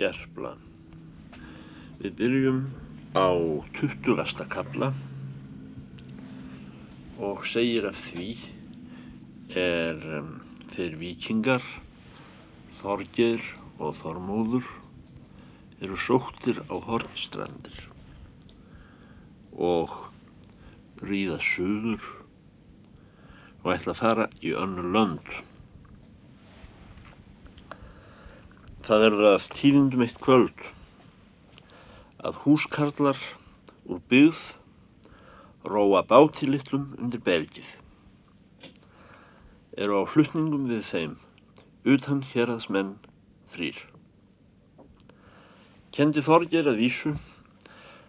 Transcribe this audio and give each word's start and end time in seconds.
Gerpla. 0.00 0.54
Við 2.00 2.14
byrjum 2.16 2.60
á 3.12 3.28
20. 3.76 4.46
kabla 4.48 4.94
og 7.20 7.42
segir 7.44 7.84
af 7.90 7.98
því 8.06 8.28
er 9.60 10.00
um, 10.20 10.30
þeir 10.72 10.96
vikingar, 11.02 11.66
Þorgeir 12.78 13.44
og 13.76 13.92
Þormóður 13.98 14.70
eru 15.84 16.00
sóttir 16.06 16.62
á 16.72 16.80
hornstrandir 16.88 17.84
og 19.52 19.98
ríða 21.04 21.36
suður 21.44 22.08
og 23.60 23.72
ætla 23.76 23.92
að 23.92 24.00
fara 24.00 24.30
í 24.40 24.56
önnu 24.64 24.88
lönd. 24.96 25.28
Það 28.90 29.04
er 29.06 29.14
að 29.22 29.44
tíðindum 29.54 30.00
eitt 30.02 30.16
kvöld 30.18 30.62
að 32.26 32.40
húskarlar 32.42 33.20
úr 33.86 34.00
byggð 34.10 34.40
róa 35.70 36.00
báti 36.10 36.48
litlum 36.48 36.88
undir 36.98 37.22
belgið. 37.22 37.68
Eru 39.78 40.02
á 40.02 40.10
flutningum 40.10 40.66
við 40.72 40.82
þeim 40.88 41.14
utan 41.94 42.24
hérraðsmenn 42.32 42.90
þrýr. 43.54 43.78
Kendi 45.94 46.26
Þorger 46.26 46.74
að 46.74 46.82
vísu 46.82 47.14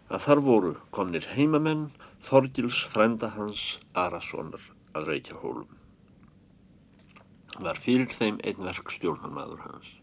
að 0.10 0.26
þar 0.26 0.46
voru 0.50 0.76
komnir 0.98 1.30
heimamenn 1.38 1.92
Þorgils 2.26 2.82
frænda 2.90 3.30
hans 3.38 3.78
Arasonar 3.94 4.66
að 4.98 5.14
reykja 5.14 5.38
hólum. 5.46 5.70
Var 7.62 7.86
fyrir 7.86 8.10
þeim 8.18 8.42
einn 8.42 8.66
verkstjórnarmadur 8.66 9.68
hans. 9.70 10.01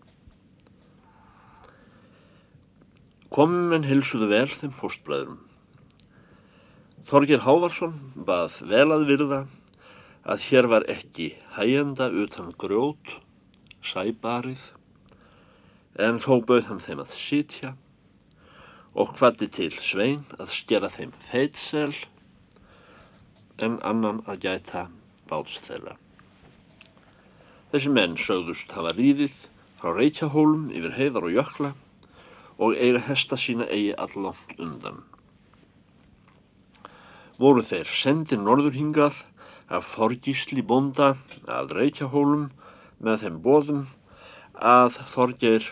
Komum 3.34 3.74
en 3.76 3.84
hilsuðu 3.84 4.30
vel 4.30 4.48
þeim 4.48 4.70
fórstbræðurum. 4.72 5.40
Þorgir 7.08 7.42
Hávarsson 7.44 7.96
bað 8.28 8.54
vel 8.70 8.86
að 8.94 9.04
virða 9.08 9.40
að 10.28 10.44
hér 10.46 10.68
var 10.72 10.86
ekki 10.92 11.26
hægjanda 11.56 12.08
utan 12.22 12.54
grjót, 12.60 13.12
sæbarið, 13.84 14.62
en 16.08 16.20
þó 16.24 16.38
bauð 16.48 16.70
hann 16.70 16.80
þeim 16.84 17.02
að 17.04 17.14
sitja 17.20 17.74
og 18.98 19.12
hvati 19.18 19.48
til 19.58 19.70
svein 19.84 20.24
að 20.38 20.52
skera 20.56 20.88
þeim 20.94 21.12
feitsel 21.28 21.92
en 23.64 23.76
annan 23.90 24.22
að 24.24 24.40
gæta 24.46 24.86
báts 25.28 25.58
þeirra. 25.66 25.98
Þessi 27.72 27.92
menn 27.92 28.16
sögðust 28.16 28.72
hafa 28.72 28.94
ríðið 28.96 29.36
frá 29.80 29.92
Reykjahólum 29.92 30.70
yfir 30.72 30.96
heiðar 30.96 31.28
og 31.28 31.36
jökla 31.36 31.72
og 32.58 32.74
eiga 32.74 33.00
hesta 33.06 33.38
sína 33.38 33.68
eigi 33.70 33.94
allangt 34.04 34.58
undan. 34.58 35.00
Voru 37.38 37.62
þeir 37.62 37.90
sendir 37.94 38.40
norðurhingað 38.42 39.22
af 39.78 39.90
Þorgísli 39.94 40.64
bonda 40.72 41.12
að 41.58 41.74
Reykjahólum 41.78 42.48
með 43.04 43.24
þeim 43.24 43.42
bóðum 43.44 43.82
að 44.72 44.98
Þorgeir 45.12 45.68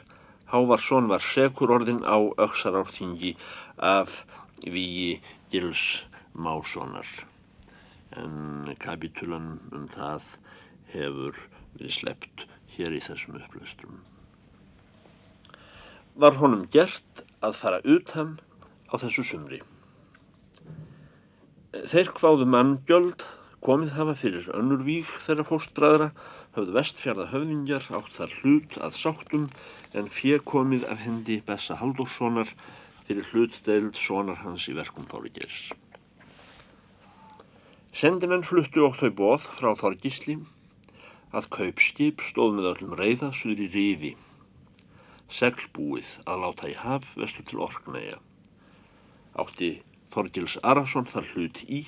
Hávarsson 0.53 1.09
var 1.11 1.25
sekur 1.27 1.73
orðin 1.75 2.05
á 2.07 2.19
auksarárþingi 2.23 3.35
af 3.83 4.21
Víi 4.63 5.17
Gils 5.51 6.05
Mássonar 6.33 7.09
en 8.17 8.75
kapitulan 8.79 9.57
um 9.75 9.89
það 9.91 10.29
hefur 10.93 11.41
við 11.81 11.97
slept 11.99 12.47
hér 12.77 12.95
í 12.95 13.03
þessum 13.03 13.41
upplöstrum. 13.41 13.99
Var 16.17 16.39
honum 16.41 16.65
gert 16.73 17.25
að 17.45 17.59
fara 17.61 17.81
utan 17.85 18.39
á 18.89 18.97
þessu 18.97 19.25
sumri. 19.31 19.59
Þeir 21.93 22.09
kváðu 22.17 22.47
manngjöld 22.49 23.27
komið 23.67 23.93
hafa 23.99 24.15
fyrir 24.23 24.49
önnur 24.57 24.85
víg 24.87 25.11
þeirra 25.27 25.45
fóstbræðra 25.51 26.09
höfðu 26.57 26.77
vestfjörða 26.79 27.27
höfðingjar 27.35 27.89
átt 27.99 28.17
þar 28.17 28.35
hlut 28.41 28.77
að 28.89 28.97
sáttum 28.97 29.47
en 29.93 30.09
fjö 30.19 30.39
komið 30.53 30.87
af 30.89 31.03
hendi 31.05 31.43
Bessa 31.45 31.77
Haldurssonar 31.83 32.49
fyrir 33.09 33.29
hlutdeild 33.33 33.99
sonar 34.01 34.41
hans 34.41 34.71
í 34.73 34.77
verkum 34.77 35.05
Þorgeirs. 35.11 35.67
Sendimenn 37.97 38.45
fluttu 38.45 38.87
og 38.89 38.97
þau 39.01 39.11
bóð 39.21 39.45
frá 39.59 39.75
Þorgísli 39.83 40.41
að 41.37 41.51
kaupskip 41.59 42.25
stóð 42.25 42.57
með 42.57 42.71
öllum 42.73 42.97
reyða 42.97 43.31
suður 43.37 43.67
í 43.67 43.69
rifi, 43.77 44.17
seglbúið 45.33 46.09
að 46.27 46.43
láta 46.45 46.71
í 46.71 46.75
haf 46.79 47.07
vestu 47.19 47.45
til 47.47 47.63
Orknæja. 47.67 48.19
Átti 49.37 49.71
Þorgils 50.15 50.57
Arason 50.63 51.09
þar 51.11 51.31
hlut 51.35 51.63
í 51.69 51.83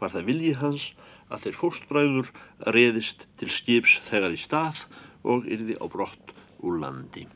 var 0.00 0.12
það 0.14 0.28
viljið 0.30 0.60
hans 0.62 0.90
að 1.32 1.46
þeir 1.46 1.58
fóstbræður 1.60 2.30
reðist 2.76 3.26
til 3.40 3.50
skips 3.52 3.98
þegar 4.08 4.36
í 4.36 4.40
stað 4.40 4.84
og 5.24 5.48
yrði 5.48 5.76
á 5.80 5.84
brott 5.90 6.34
úr 6.64 6.78
landi. 6.80 7.26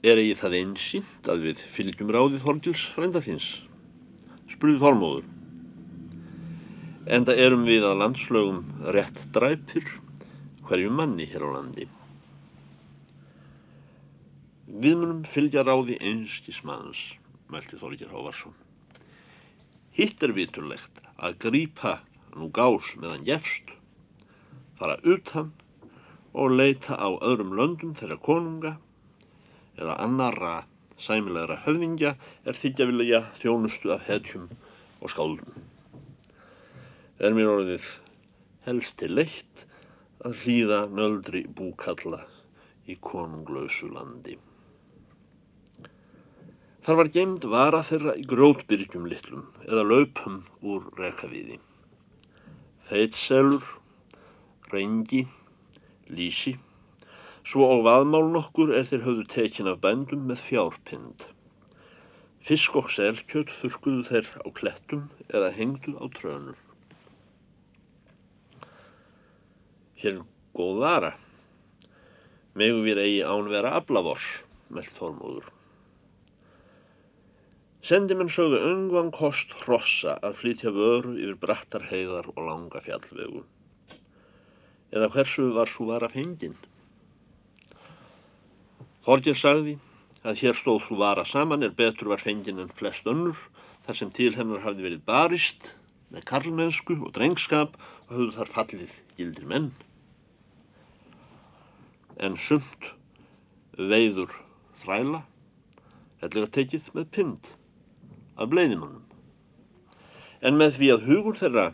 Er 0.00 0.16
eigi 0.16 0.36
það 0.40 0.56
einsýnt 0.62 1.28
að 1.28 1.42
við 1.50 1.64
fylgjum 1.76 2.12
ráðið 2.14 2.46
Þorgils 2.46 2.86
frænda 2.94 3.20
þins? 3.20 3.50
spurði 4.48 4.80
Þormóður. 4.80 5.26
Enda 7.10 7.34
erum 7.36 7.66
við 7.68 7.84
að 7.84 8.00
landslögum 8.00 8.62
rétt 8.94 9.20
dræpir 9.34 9.86
hverju 10.70 10.90
manni 10.94 11.24
hér 11.26 11.42
á 11.42 11.50
landi. 11.50 11.88
Við 14.70 15.00
munum 15.00 15.24
fylgja 15.26 15.64
ráði 15.66 15.96
einskis 15.98 16.60
manns, 16.62 17.00
mælti 17.50 17.74
Þorgir 17.80 18.12
Hávarsson. 18.14 18.54
Hitt 19.98 20.22
er 20.22 20.30
viturlegt 20.36 21.00
að 21.18 21.40
grípa 21.42 21.96
nú 22.38 22.52
gás 22.54 22.92
meðan 23.02 23.26
jefst, 23.26 23.72
fara 24.78 25.00
utan 25.02 25.50
og 26.38 26.54
leita 26.54 26.94
á 26.94 27.18
öðrum 27.18 27.56
löndum 27.58 27.96
þeirra 27.98 28.20
konunga 28.22 28.76
eða 29.74 29.96
annara 30.04 30.52
sæmilegra 31.02 31.56
höfðingja 31.64 32.14
er 32.46 32.60
þykja 32.60 32.86
vilja 32.92 33.20
þjónustu 33.40 33.90
af 33.96 34.06
hetjum 34.06 34.46
og 35.02 35.10
skáldum. 35.10 35.50
Er 37.18 37.34
mér 37.34 37.50
orðið 37.56 37.90
helst 38.68 38.94
til 39.02 39.18
leitt 39.18 39.66
að 40.26 40.36
hlýða 40.42 40.78
nöldri 40.98 41.42
búkalla 41.58 42.22
í 42.86 42.96
konunglausu 43.10 43.90
landi. 43.94 44.36
Þar 46.84 46.98
var 47.02 47.12
gemd 47.16 47.44
vara 47.52 47.82
þeirra 47.90 48.16
í 48.20 48.24
grótbyrgjum 48.28 49.10
litlum 49.10 49.44
eða 49.66 49.84
laupum 49.90 50.40
úr 50.62 50.88
rekavíði. 51.00 51.60
Feitselur, 52.88 53.64
reyngi, 54.72 55.26
lísi, 56.10 56.56
Svo 57.50 57.66
á 57.66 57.76
vaðmál 57.82 58.28
nokkur 58.30 58.68
er 58.78 58.84
þeir 58.86 59.00
höfðu 59.06 59.22
tekin 59.32 59.68
af 59.70 59.78
bændum 59.82 60.26
með 60.30 60.42
fjárpind. 60.48 61.22
Fisk 62.46 62.76
og 62.78 62.90
selkjöld 62.94 63.50
þurkuðu 63.60 64.04
þeir 64.06 64.28
á 64.44 64.48
klettum 64.58 65.06
eða 65.32 65.48
hengdu 65.56 65.96
á 65.98 66.04
trönur. 66.18 66.58
Hér 70.00 70.22
góð 70.56 70.78
vara. 70.80 71.14
Megu 72.56 72.80
við 72.86 73.00
eigi 73.02 73.22
ánvera 73.28 73.74
aflavors, 73.78 74.26
meld 74.72 74.92
Þormóður. 74.96 75.50
Sendimenn 77.84 78.32
sögðu 78.32 78.60
öngvan 78.68 79.10
kost 79.12 79.52
hrossa 79.62 80.14
að 80.24 80.38
flytja 80.40 80.72
vöru 80.76 81.14
yfir 81.16 81.36
brattar 81.44 81.84
heiðar 81.88 82.30
og 82.32 82.40
langa 82.44 82.82
fjallvegu. 82.84 83.44
Eða 84.92 85.08
hversu 85.14 85.46
var 85.56 85.70
svo 85.70 85.86
vara 85.88 86.10
fenginn? 86.12 86.56
Þorgir 89.06 89.38
sagði 89.40 89.76
að 90.24 90.40
hér 90.42 90.58
stóð 90.58 90.82
svo 90.86 90.98
vara 91.00 91.24
saman 91.28 91.64
er 91.64 91.76
betur 91.76 92.12
var 92.12 92.24
fengin 92.24 92.60
en 92.60 92.72
flest 92.80 93.08
önnur 93.08 93.38
þar 93.86 94.00
sem 94.00 94.10
til 94.16 94.32
hennar 94.36 94.64
hafði 94.64 94.88
verið 94.88 95.06
barist 95.08 95.70
með 96.12 96.26
karlmennsku 96.32 96.98
og 96.98 97.14
drengskap 97.16 97.78
og 98.08 98.12
höfðu 98.16 98.34
þar 98.40 98.52
fallið 98.56 98.98
gildir 99.16 99.48
menn. 99.48 99.70
En 102.20 102.36
sumt 102.36 102.90
veiður 103.76 104.32
þræla 104.82 105.22
hellega 106.20 106.52
tekið 106.56 106.90
með 106.96 107.06
pynd 107.16 107.52
af 108.36 108.50
bleiðimannum. 108.52 109.06
En 110.44 110.58
með 110.60 110.76
því 110.76 110.90
að 110.94 111.06
hugur 111.08 111.38
þeirra 111.40 111.66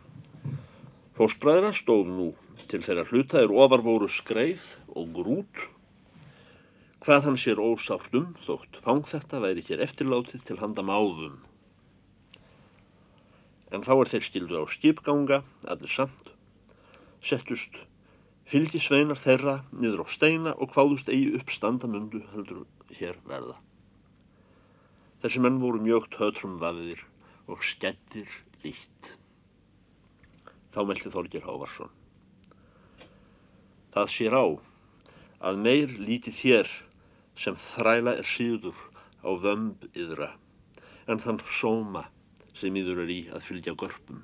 fósbræðra 1.18 1.72
stóð 1.74 2.12
nú 2.12 2.28
til 2.70 2.82
þeirra 2.86 3.06
hluta 3.10 3.40
er 3.42 3.54
ofar 3.54 3.82
voru 3.86 4.08
skreið 4.10 4.68
og 4.94 5.10
grút 5.16 5.64
hvað 7.06 7.26
hann 7.26 7.38
sér 7.38 7.62
ósátt 7.62 8.14
um 8.18 8.32
þótt 8.46 8.80
fang 8.86 9.04
þetta 9.06 9.42
væri 9.42 9.62
hér 9.66 9.82
eftirlátið 9.84 10.46
til 10.48 10.58
handa 10.58 10.82
máðum. 10.86 11.36
En 13.70 13.82
þá 13.86 13.92
er 13.96 14.10
þeir 14.10 14.24
skildu 14.26 14.58
á 14.58 14.64
skipganga, 14.70 15.42
allir 15.70 15.90
samt, 15.90 16.32
settust 17.22 17.78
Fylgi 18.46 18.78
sveinar 18.78 19.18
þeirra 19.18 19.56
niður 19.74 20.04
á 20.04 20.14
steina 20.14 20.52
og 20.62 20.70
hvaðust 20.74 21.08
eigi 21.10 21.32
upp 21.34 21.48
standamundu 21.50 22.20
heldur 22.30 22.60
hér 22.94 23.16
verða. 23.26 23.56
Þessi 25.24 25.42
menn 25.42 25.58
voru 25.58 25.80
mjög 25.82 26.06
tötrum 26.14 26.60
vafiðir 26.62 27.02
og 27.50 27.64
skettir 27.66 28.30
líkt. 28.62 29.10
Þá 30.70 30.80
meldi 30.86 31.10
Þorgir 31.10 31.42
Hávarsson. 31.42 31.90
Það 33.96 34.12
sér 34.14 34.38
á 34.38 34.46
að 35.50 35.60
meir 35.66 35.98
líti 35.98 36.30
þér 36.36 36.70
sem 37.42 37.58
þræla 37.72 38.14
er 38.20 38.30
síður 38.30 38.78
á 39.26 39.30
vömb 39.42 39.90
yðra 39.90 40.30
en 41.10 41.18
þann 41.22 41.42
sóma 41.58 42.06
sem 42.60 42.78
yður 42.78 43.02
er 43.08 43.10
í 43.10 43.20
að 43.34 43.42
fylgja 43.48 43.74
görpum. 43.74 44.22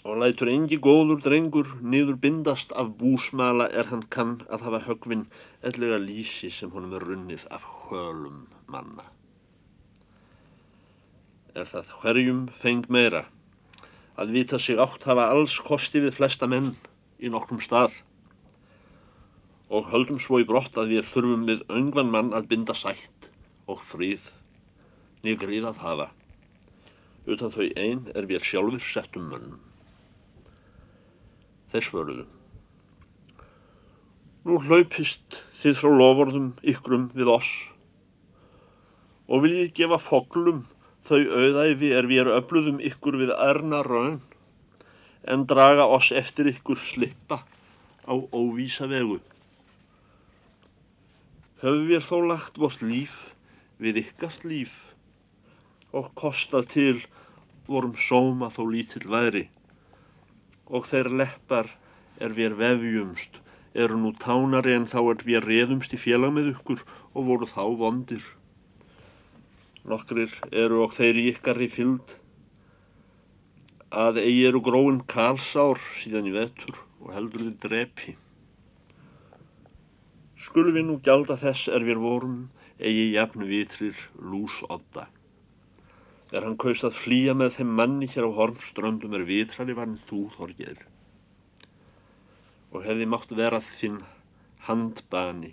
Og 0.00 0.16
lætur 0.16 0.48
engi 0.48 0.78
góður 0.80 1.18
drengur 1.20 1.74
niður 1.94 2.16
bindast 2.20 2.70
af 2.82 2.94
búsmala 3.00 3.66
er 3.68 3.90
hann 3.90 4.06
kann 4.14 4.38
að 4.48 4.62
hafa 4.66 4.80
högvinn 4.86 5.26
ellega 5.70 5.98
lísi 6.00 6.48
sem 6.56 6.72
honum 6.72 6.94
er 6.96 7.04
runnið 7.04 7.44
af 7.52 7.66
hölum 7.82 8.46
manna. 8.64 9.04
Er 11.52 11.68
það 11.68 11.92
hverjum 12.00 12.40
feng 12.62 12.88
meira 12.88 13.26
að 14.16 14.32
vita 14.38 14.58
sig 14.58 14.80
átt 14.80 15.04
hafa 15.04 15.28
alls 15.34 15.58
kosti 15.68 16.00
við 16.06 16.16
flesta 16.16 16.48
menn 16.48 16.72
í 17.20 17.28
nokkrum 17.28 17.60
stað 17.60 18.00
og 19.68 19.92
höldum 19.92 20.18
svo 20.18 20.40
í 20.40 20.48
brott 20.48 20.80
að 20.80 20.94
við 20.96 21.12
þurfum 21.12 21.48
við 21.50 21.66
öngvan 21.68 22.12
mann 22.14 22.32
að 22.36 22.48
binda 22.54 22.74
sætt 22.74 23.28
og 23.68 23.84
fríð 23.92 24.32
nýgrið 25.26 25.68
að 25.68 25.84
hafa. 25.84 26.12
Utan 27.28 27.52
þau 27.52 27.66
einn 27.76 28.06
er 28.16 28.26
við 28.30 28.48
sjálfur 28.48 28.86
settum 28.94 29.28
mönnum. 29.28 29.69
Þess 31.70 31.92
vörðu. 31.94 32.26
Nú 34.48 34.58
hlaupist 34.64 35.38
þið 35.62 35.78
frá 35.80 35.90
lofórðum 36.00 36.50
ykkrum 36.72 37.08
við 37.14 37.30
oss. 37.36 37.50
Og 39.30 39.44
viljið 39.44 39.74
gefa 39.76 40.00
foglum 40.02 40.64
þau 41.06 41.20
auðæfi 41.20 41.92
er 41.96 42.08
við 42.10 42.32
öfluðum 42.36 42.80
ykkur 42.90 43.20
við 43.20 43.34
erna 43.36 43.82
raun 43.86 44.20
en 45.28 45.46
draga 45.46 45.86
oss 45.86 46.10
eftir 46.16 46.48
ykkur 46.50 46.80
slippa 46.90 47.42
á 48.08 48.14
óvísa 48.32 48.88
vegu 48.90 49.18
höfum 51.60 51.88
við 51.90 52.06
þó 52.08 52.16
lagt 52.30 52.60
vort 52.62 52.80
líf 52.80 53.16
við 53.84 54.00
ykkart 54.04 54.46
líf 54.48 54.76
og 55.92 56.08
kostað 56.16 56.70
til 56.72 56.94
vorum 57.66 57.96
sóma 58.00 58.48
þó 58.54 58.62
lítill 58.70 59.04
væri 59.12 59.44
og 60.70 60.86
þeir 60.90 61.10
leppar 61.20 61.70
er 62.22 62.34
við 62.36 62.56
vefjumst. 62.60 63.40
Eru 63.74 63.98
nú 63.98 64.12
tánari 64.22 64.74
en 64.74 64.86
þá 64.90 64.98
er 65.02 65.24
við 65.26 65.44
reðumst 65.46 65.94
í 65.94 66.00
félag 66.00 66.34
með 66.34 66.52
ykkur 66.54 66.82
og 67.14 67.26
voru 67.28 67.48
þá 67.50 67.62
vondir. 67.82 68.24
Nokkrir 69.90 70.32
eru 70.50 70.82
og 70.84 70.96
þeir 70.96 71.20
ykkar 71.30 71.60
í 71.62 71.70
fylld 71.72 72.16
að 73.90 74.20
eigi 74.22 74.42
eru 74.46 74.60
gróin 74.62 75.00
kalsár 75.10 75.80
síðan 76.02 76.28
í 76.30 76.34
vetur 76.34 76.76
og 77.00 77.14
heldur 77.14 77.46
þið 77.46 77.56
drepi. 77.64 78.16
Skulum 80.40 80.76
við 80.76 80.86
nú 80.86 80.98
gjalda 81.04 81.38
þess 81.40 81.70
er 81.70 81.86
við 81.86 82.02
vorum 82.02 82.36
eigi 82.78 83.10
jafn 83.14 83.46
vitrir 83.48 83.98
lús 84.18 84.60
Er 86.30 86.44
hann 86.46 86.58
kaust 86.62 86.84
að 86.86 86.98
flýja 87.00 87.34
með 87.34 87.56
þeim 87.56 87.70
manni 87.78 88.06
hér 88.12 88.28
á 88.28 88.36
hormströndum 88.36 89.16
er 89.18 89.26
vitrali 89.26 89.74
var 89.74 89.88
en 89.90 89.98
þú 90.06 90.20
þorgir. 90.36 90.84
Og 92.70 92.86
hefði 92.86 93.08
mátt 93.10 93.34
vera 93.34 93.58
þinn 93.80 93.98
handbani 94.68 95.50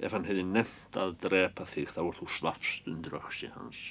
ef 0.00 0.16
hann 0.16 0.24
hefði 0.28 0.46
nefnt 0.48 0.96
að 1.00 1.14
drepa 1.26 1.68
þig 1.74 1.92
þá 1.92 2.00
er 2.06 2.18
þú 2.20 2.30
svafst 2.38 2.88
undir 2.88 3.16
öksi 3.20 3.52
hans. 3.52 3.82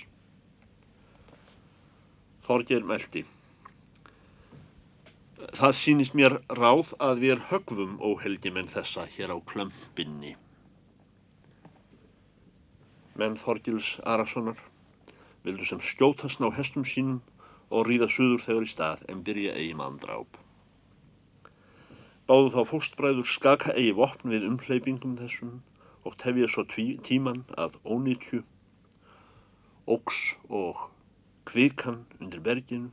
Þorgir 2.45 2.85
meldi. 2.85 3.25
Það 5.53 5.73
sýnist 5.77 6.17
mér 6.17 6.39
ráð 6.57 6.93
að 6.97 7.25
við 7.27 7.41
högðum 7.51 7.97
óhelgi 8.01 8.53
menn 8.53 8.69
þessa 8.73 9.05
hér 9.17 9.33
á 9.33 9.37
klömpinni. 9.49 10.33
Menn 13.15 13.37
Þorgils 13.41 13.95
Arasonar 14.03 14.57
vildu 15.45 15.65
sem 15.69 15.81
skjótast 15.91 16.41
ná 16.41 16.49
hestum 16.55 16.85
sínum 16.89 17.21
og 17.69 17.85
ríða 17.89 18.07
suður 18.11 18.43
þegar 18.45 18.65
í 18.65 18.71
stað 18.71 19.05
en 19.11 19.21
byrja 19.27 19.53
eigi 19.59 19.77
manndráp. 19.77 20.39
Báðu 22.25 22.51
þá 22.55 22.61
fóstbræður 22.71 23.29
skaka 23.29 23.73
eigi 23.77 23.93
vopn 23.99 24.33
við 24.33 24.47
umhleypingum 24.49 25.17
þessum 25.21 25.59
og 26.05 26.17
tefja 26.21 26.49
svo 26.49 26.65
tíman 27.07 27.43
að 27.61 27.77
ónýtju, 27.85 28.41
óks 29.85 30.21
og 30.49 30.87
kvikan 31.49 32.03
undir 32.19 32.41
berginu 32.45 32.89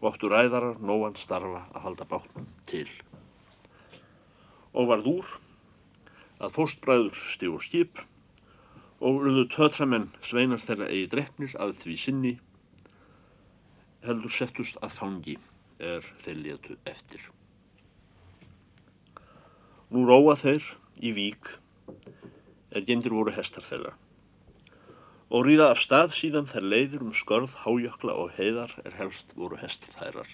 og 0.00 0.10
áttu 0.12 0.28
ræðarar 0.28 0.80
nóan 0.84 1.16
starfa 1.16 1.64
að 1.72 1.84
halda 1.86 2.08
bátnum 2.08 2.48
til. 2.68 2.88
Og 4.76 4.90
varð 4.90 5.08
úr 5.14 5.30
að 6.44 6.56
fóstbræður 6.58 7.20
stígur 7.32 7.64
skip 7.64 8.04
og 9.04 9.20
urðu 9.20 9.44
tötramenn 9.52 10.08
sveinar 10.24 10.62
þeirra 10.64 10.88
eigi 10.88 11.08
drefnir 11.12 11.56
að 11.60 11.74
því 11.82 11.96
sinni 12.00 12.32
heldur 14.04 14.32
settust 14.32 14.78
að 14.84 14.96
þangi 15.00 15.34
er 15.92 16.06
þeir 16.24 16.40
letu 16.46 16.78
eftir. 16.88 17.26
Nú 19.92 20.06
róa 20.08 20.36
þeir 20.40 20.64
í 21.04 21.12
vík 21.16 21.52
er 22.74 22.86
gemdir 22.88 23.12
voru 23.12 23.34
hestar 23.36 23.66
þeirra 23.68 23.92
og 25.34 25.44
ríða 25.48 25.70
af 25.72 25.80
stað 25.82 26.12
síðan 26.14 26.48
þær 26.50 26.66
leiðir 26.70 27.04
um 27.04 27.14
skörð, 27.16 27.52
hájökla 27.64 28.14
og 28.22 28.32
heiðar 28.36 28.72
er 28.84 28.94
helst 29.00 29.32
voru 29.34 29.58
hestþærar. 29.58 30.28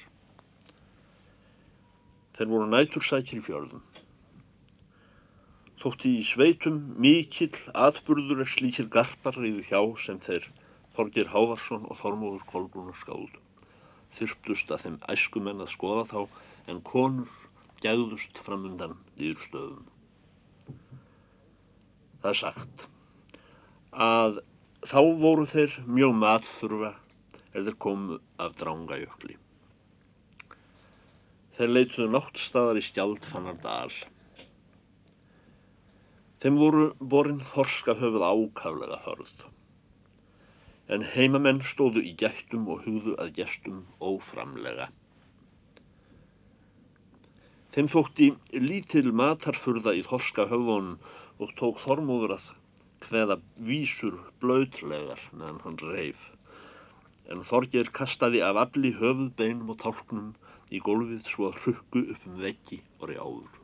Þeir 2.37 2.51
voru 2.51 2.67
nætursækir 2.69 3.41
í 3.41 3.45
fjörðum. 3.47 3.85
Þótti 5.81 6.13
í 6.19 6.25
sveitum 6.29 6.81
mikill 7.01 7.57
atburður 7.87 8.43
er 8.45 8.51
slíkir 8.53 8.91
garpar 8.93 9.39
reyðu 9.39 9.63
hjá 9.69 9.81
sem 10.05 10.19
þeir 10.27 10.49
Þorgir 10.97 11.31
Hávarsson 11.33 11.87
og 11.89 12.01
Þormóður 12.03 12.45
Kolbrúnar 12.51 12.99
skáld. 13.01 13.39
Þyrptust 14.19 14.75
að 14.75 14.85
þeim 14.85 14.99
æskumenn 15.15 15.65
að 15.65 15.73
skoða 15.77 16.05
þá 16.11 16.21
en 16.73 16.83
konur 16.91 17.33
gæðust 17.81 18.43
framundan 18.45 18.99
nýður 19.17 19.47
stöðum. 19.49 19.89
Það 22.21 22.31
er 22.35 22.41
sagt 22.45 22.87
að 23.91 24.41
Þá 24.81 25.01
voru 25.21 25.43
þeir 25.45 25.75
mjög 25.85 26.15
matþurfa 26.17 26.91
eða 27.53 27.73
komu 27.85 28.17
af 28.41 28.55
drangajökli. 28.57 29.35
Þeir 31.59 31.73
leituðu 31.75 32.07
náttstaðar 32.15 32.81
í 32.81 32.85
Stjaldfannardal. 32.87 33.93
Þeim 36.41 36.57
voru 36.57 36.85
borin 37.15 37.43
þorska 37.53 37.95
höfuð 38.01 38.23
ákaflega 38.27 38.99
hörð. 39.07 39.45
En 40.95 41.05
heimamenn 41.15 41.61
stóðu 41.73 42.01
í 42.11 42.15
gættum 42.23 42.65
og 42.73 42.87
hugðu 42.87 43.17
að 43.21 43.35
gestum 43.41 43.83
óframlega. 44.01 44.89
Þeim 47.75 47.91
þótti 47.93 48.31
lítil 48.57 49.13
matarfurða 49.21 49.93
í 49.99 50.01
þorska 50.09 50.49
höfðunum 50.51 50.97
og 51.45 51.55
tók 51.61 51.85
þormóður 51.85 52.35
að 52.39 52.49
hveða 53.05 53.37
vísur 53.69 54.17
blöytlegar 54.43 55.23
meðan 55.33 55.61
hann 55.67 55.79
reif. 55.93 56.25
En 57.31 57.45
Þorger 57.47 57.93
kastaði 58.01 58.41
af 58.49 58.59
afli 58.65 58.91
höfuðbeinum 58.97 59.71
og 59.75 59.83
tálknum 59.85 60.33
í 60.73 60.81
gólfið 60.89 61.23
svo 61.31 61.53
að 61.53 61.61
hrukku 61.65 62.07
upp 62.15 62.31
um 62.33 62.41
veggi 62.43 62.81
og 62.99 63.11
rjáður. 63.13 63.60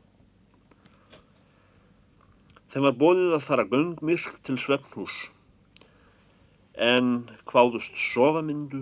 Þeim 2.77 2.85
var 2.85 2.97
bóðið 3.01 3.31
að 3.33 3.41
fara 3.41 3.63
göngmyrk 3.69 4.35
til 4.45 4.55
svefnhús 4.61 5.13
en 6.87 7.07
hváðust 7.49 7.95
sofamyndu 7.97 8.81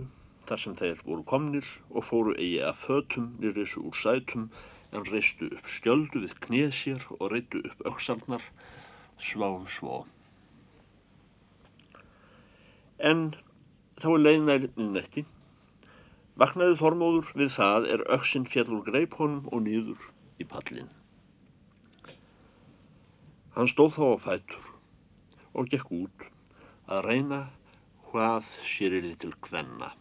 þar 0.50 0.60
sem 0.64 0.74
þeir 0.82 0.98
voru 1.06 1.24
komnir 1.30 1.70
og 1.94 2.04
fóru 2.04 2.34
eigi 2.36 2.58
að 2.70 2.82
fötum 2.82 3.30
nýrrisu 3.40 3.86
úr 3.88 3.96
sætum 4.02 4.50
en 4.92 5.08
reistu 5.14 5.48
upp 5.48 5.70
skjöldu 5.78 6.26
við 6.26 6.34
knéð 6.48 6.76
sér 6.82 7.06
og 7.16 7.24
reitu 7.36 7.62
upp 7.70 7.86
auksarnar 7.94 8.44
sván 9.30 9.64
svo 9.78 10.02
en 13.14 13.24
þá 14.04 14.10
er 14.18 14.22
leiðnærin 14.26 14.92
netti. 14.98 15.24
Vaknaði 16.44 16.82
Þormóður 16.84 17.32
við 17.46 17.56
það 17.56 17.90
er 17.96 18.06
öksinn 18.20 18.52
fjall 18.52 18.68
úr 18.76 18.86
greip 18.92 19.16
honum 19.24 19.48
og 19.56 19.64
nýður 19.72 20.08
í 20.44 20.52
pallin. 20.52 20.92
Hann 23.56 23.70
stóð 23.72 23.94
þá 23.96 24.06
á 24.12 24.18
fætur 24.24 24.66
og 25.56 25.70
gekk 25.72 25.92
út 25.96 26.26
að 26.92 27.06
reyna 27.06 27.38
hvað 28.10 28.50
sér 28.68 28.98
er 28.98 29.06
þið 29.08 29.18
til 29.22 29.32
hvenna. 29.48 29.92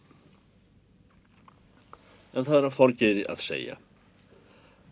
En 2.35 2.43
það 2.43 2.57
er 2.57 2.67
að 2.67 2.75
forgeiri 2.75 3.23
að 3.31 3.43
segja 3.45 3.77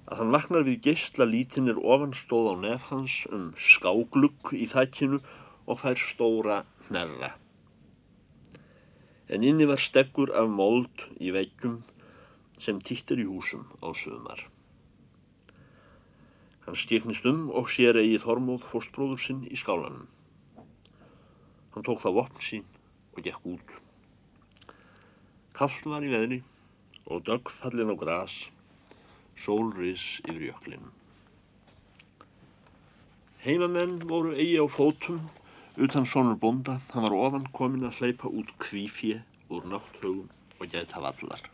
að 0.07 0.19
hann 0.19 0.31
vaknar 0.35 0.65
við 0.67 0.79
geysla 0.87 1.27
lítinir 1.27 1.79
ofan 1.79 2.15
stóð 2.15 2.49
á 2.51 2.55
nef 2.63 2.87
hans 2.91 3.17
um 3.35 3.51
skáglugg 3.67 4.53
í 4.55 4.65
þækkinu 4.71 5.19
og 5.67 5.79
fær 5.83 5.99
stóra 5.99 6.61
hnerra. 6.87 7.33
En 9.27 9.43
inni 9.47 9.67
var 9.67 9.83
steggur 9.83 10.31
af 10.39 10.47
mold 10.51 11.07
í 11.19 11.35
veggjum 11.35 11.81
sem 12.63 12.79
týttir 12.79 13.23
í 13.23 13.27
húsum 13.27 13.67
á 13.83 13.91
sögumar. 13.91 14.52
Hann 16.65 16.79
stíknist 16.79 17.25
um 17.27 17.49
og 17.51 17.67
sér 17.75 17.99
eigið 17.99 18.23
Þormóð 18.23 18.67
fórstbróður 18.71 19.19
sinn 19.19 19.43
í 19.51 19.57
skálanum. 19.59 20.07
Hann 21.73 21.85
tók 21.87 21.99
það 22.03 22.17
vopn 22.19 22.43
sín 22.47 22.65
og 23.13 23.21
gekk 23.25 23.47
út. 23.53 23.73
Kallt 25.57 25.85
var 25.91 26.05
í 26.07 26.11
veðri 26.13 26.39
og 27.05 27.25
dögg 27.27 27.51
fallin 27.51 27.91
á 27.91 27.95
gras, 27.99 28.35
sólris 29.43 30.05
yfir 30.23 30.47
jöklinu. 30.49 30.91
Heimamenn 33.43 33.99
voru 34.07 34.31
eigi 34.37 34.55
á 34.55 34.67
fótum 34.71 35.19
utan 35.75 36.07
sonur 36.07 36.39
bonda, 36.39 36.79
hann 36.93 37.03
var 37.03 37.17
ofan 37.17 37.49
komin 37.57 37.89
að 37.89 37.99
hleypa 37.99 38.31
út 38.31 38.55
kvífje 38.63 39.19
úr 39.51 39.67
nátthögum 39.67 40.29
og 40.59 40.71
gæta 40.71 41.03
vallar. 41.03 41.52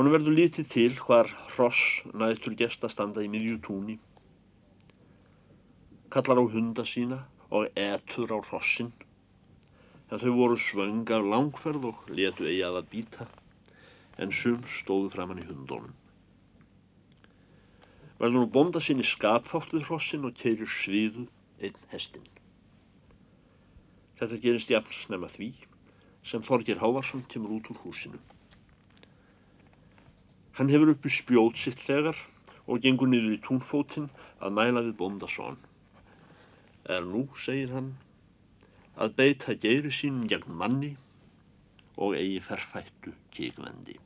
Honum 0.00 0.14
verður 0.14 0.32
lítið 0.32 0.68
til 0.72 0.92
hvar 0.96 1.28
hross 1.52 1.78
nættur 2.16 2.54
gesta 2.56 2.88
standa 2.88 3.20
í 3.20 3.26
miðju 3.28 3.58
túni, 3.66 3.96
kallar 6.08 6.40
á 6.40 6.44
hunda 6.54 6.86
sína 6.88 7.18
og 7.58 7.68
etur 7.82 8.32
á 8.32 8.40
hrossin 8.46 8.88
en 10.08 10.22
þau 10.22 10.32
voru 10.38 10.56
svöng 10.56 11.04
af 11.18 11.28
langferð 11.34 11.84
og 11.90 12.08
letu 12.16 12.48
eigi 12.48 12.64
að 12.70 12.80
að 12.80 12.88
býta, 12.94 13.28
en 14.16 14.32
sum 14.40 14.64
stóðu 14.78 15.12
framann 15.18 15.44
í 15.44 15.46
hundónum. 15.50 15.92
Verður 18.16 18.38
nú 18.40 18.48
bonda 18.56 18.80
sinni 18.80 19.04
skapfátt 19.04 19.76
við 19.76 19.84
hrossin 19.90 20.24
og 20.24 20.40
keirir 20.40 20.76
sviðu 20.80 21.28
einn 21.60 21.88
hestin. 21.92 22.24
Þetta 24.16 24.42
gerist 24.48 24.72
jafn 24.72 25.00
snemma 25.04 25.28
því 25.36 25.52
sem 26.24 26.48
Þorgir 26.48 26.80
Hávarsson 26.80 27.28
kemur 27.28 27.60
út 27.60 27.74
úr 27.76 27.84
húsinu. 27.84 28.24
Hann 30.58 30.68
hefur 30.72 30.92
uppi 30.94 31.12
spjót 31.14 31.58
sitt 31.60 31.80
þegar 31.86 32.18
og 32.66 32.82
gengur 32.84 33.10
niður 33.10 33.36
í 33.36 33.40
túnfótinn 33.46 34.10
að 34.40 34.54
mæla 34.58 34.84
við 34.86 34.96
bondasón. 35.00 35.58
Er 36.90 37.06
nú, 37.06 37.26
segir 37.44 37.72
hann, 37.74 37.94
að 39.00 39.16
beita 39.20 39.56
geyri 39.62 39.92
sínum 39.94 40.28
gegn 40.30 40.56
manni 40.62 40.94
og 41.96 42.14
eigi 42.18 42.40
ferfættu 42.46 43.14
kíkvendi. 43.34 43.98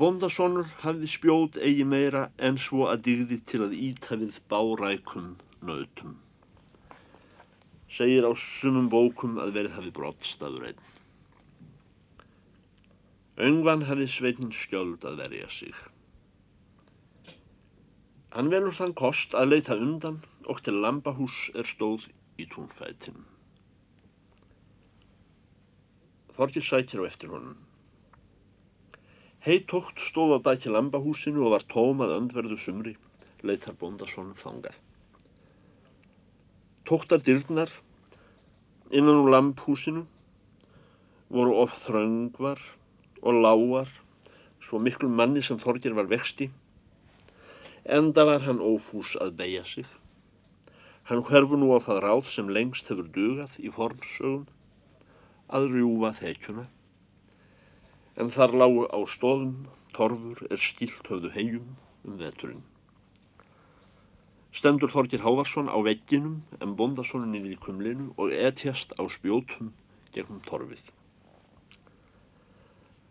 Bondasonur 0.00 0.68
hafði 0.84 1.08
spjót 1.10 1.56
eigi 1.58 1.84
meira 1.92 2.28
en 2.48 2.58
svo 2.62 2.84
að 2.90 3.06
digði 3.08 3.40
til 3.50 3.64
að 3.66 3.72
íta 3.74 4.18
við 4.20 4.36
bárækum 4.52 5.32
nautum. 5.66 6.14
Segir 7.90 8.28
á 8.28 8.32
sumum 8.38 8.86
bókum 8.92 9.40
að 9.42 9.56
verið 9.58 9.74
hafi 9.78 9.90
brottstafur 9.96 10.68
einn. 10.68 10.84
Öngvan 13.40 13.86
hafi 13.88 14.04
sveitnin 14.12 14.52
skjöld 14.52 15.04
að 15.08 15.22
verja 15.22 15.46
sig. 15.48 15.72
Hann 18.34 18.50
velur 18.52 18.74
þann 18.76 18.92
kost 18.98 19.32
að 19.34 19.54
leita 19.54 19.76
undan 19.80 20.18
og 20.44 20.58
til 20.66 20.76
lambahús 20.84 21.36
er 21.56 21.68
stóð 21.70 22.04
í 22.36 22.44
túnfætin. 22.52 23.22
Þorgir 26.36 26.66
sækir 26.66 27.00
á 27.00 27.08
eftir 27.08 27.32
honum. 27.32 27.56
Heitótt 29.46 30.02
stóð 30.10 30.34
á 30.36 30.38
bæki 30.50 30.68
lambahúsinu 30.74 31.46
og 31.46 31.54
var 31.54 31.64
tómað 31.72 32.12
öndverðu 32.18 32.58
sumri, 32.60 32.92
leitar 33.40 33.78
bóndasónum 33.80 34.36
þangað. 34.36 34.76
Tóttar 36.84 37.24
dyrnar 37.24 37.72
innan 38.90 39.22
úr 39.22 39.32
lambhúsinu 39.32 40.04
voru 41.32 41.56
of 41.62 41.72
þröngvar 41.86 42.60
og 43.22 43.42
lágar 43.44 43.90
svo 44.64 44.78
miklu 44.78 45.08
manni 45.08 45.42
sem 45.42 45.58
Þorgir 45.60 45.96
var 45.96 46.08
vexti, 46.10 46.50
enda 47.84 48.24
var 48.28 48.44
hann 48.46 48.60
ófús 48.60 49.16
að 49.20 49.36
beigja 49.40 49.64
sig. 49.64 49.86
Hann 51.08 51.24
hverfu 51.26 51.58
nú 51.58 51.72
á 51.74 51.78
það 51.82 52.02
ráð 52.04 52.28
sem 52.34 52.50
lengst 52.56 52.90
hefur 52.92 53.08
dugað 53.14 53.56
í 53.58 53.72
fornsögum 53.74 54.44
að 55.50 55.70
rjúfa 55.74 56.12
þekkjuna. 56.20 56.66
En 58.20 58.30
þar 58.34 58.54
lágu 58.62 58.84
á 58.86 59.00
stóðum 59.10 59.56
torfur 59.96 60.44
er 60.50 60.60
skilt 60.60 61.08
höfðu 61.10 61.32
hegjum 61.34 61.72
um 62.06 62.20
veturinn. 62.20 62.62
Stendur 64.54 64.90
Þorgir 64.90 65.22
Hávarsson 65.24 65.70
á 65.70 65.78
vegginum 65.86 66.40
en 66.60 66.76
bondasónu 66.78 67.26
niður 67.30 67.56
í 67.56 67.58
kumlinu 67.64 68.08
og 68.18 68.32
etjast 68.34 68.94
á 68.98 69.02
spjótum 69.10 69.70
gegnum 70.14 70.42
torfið. 70.46 70.82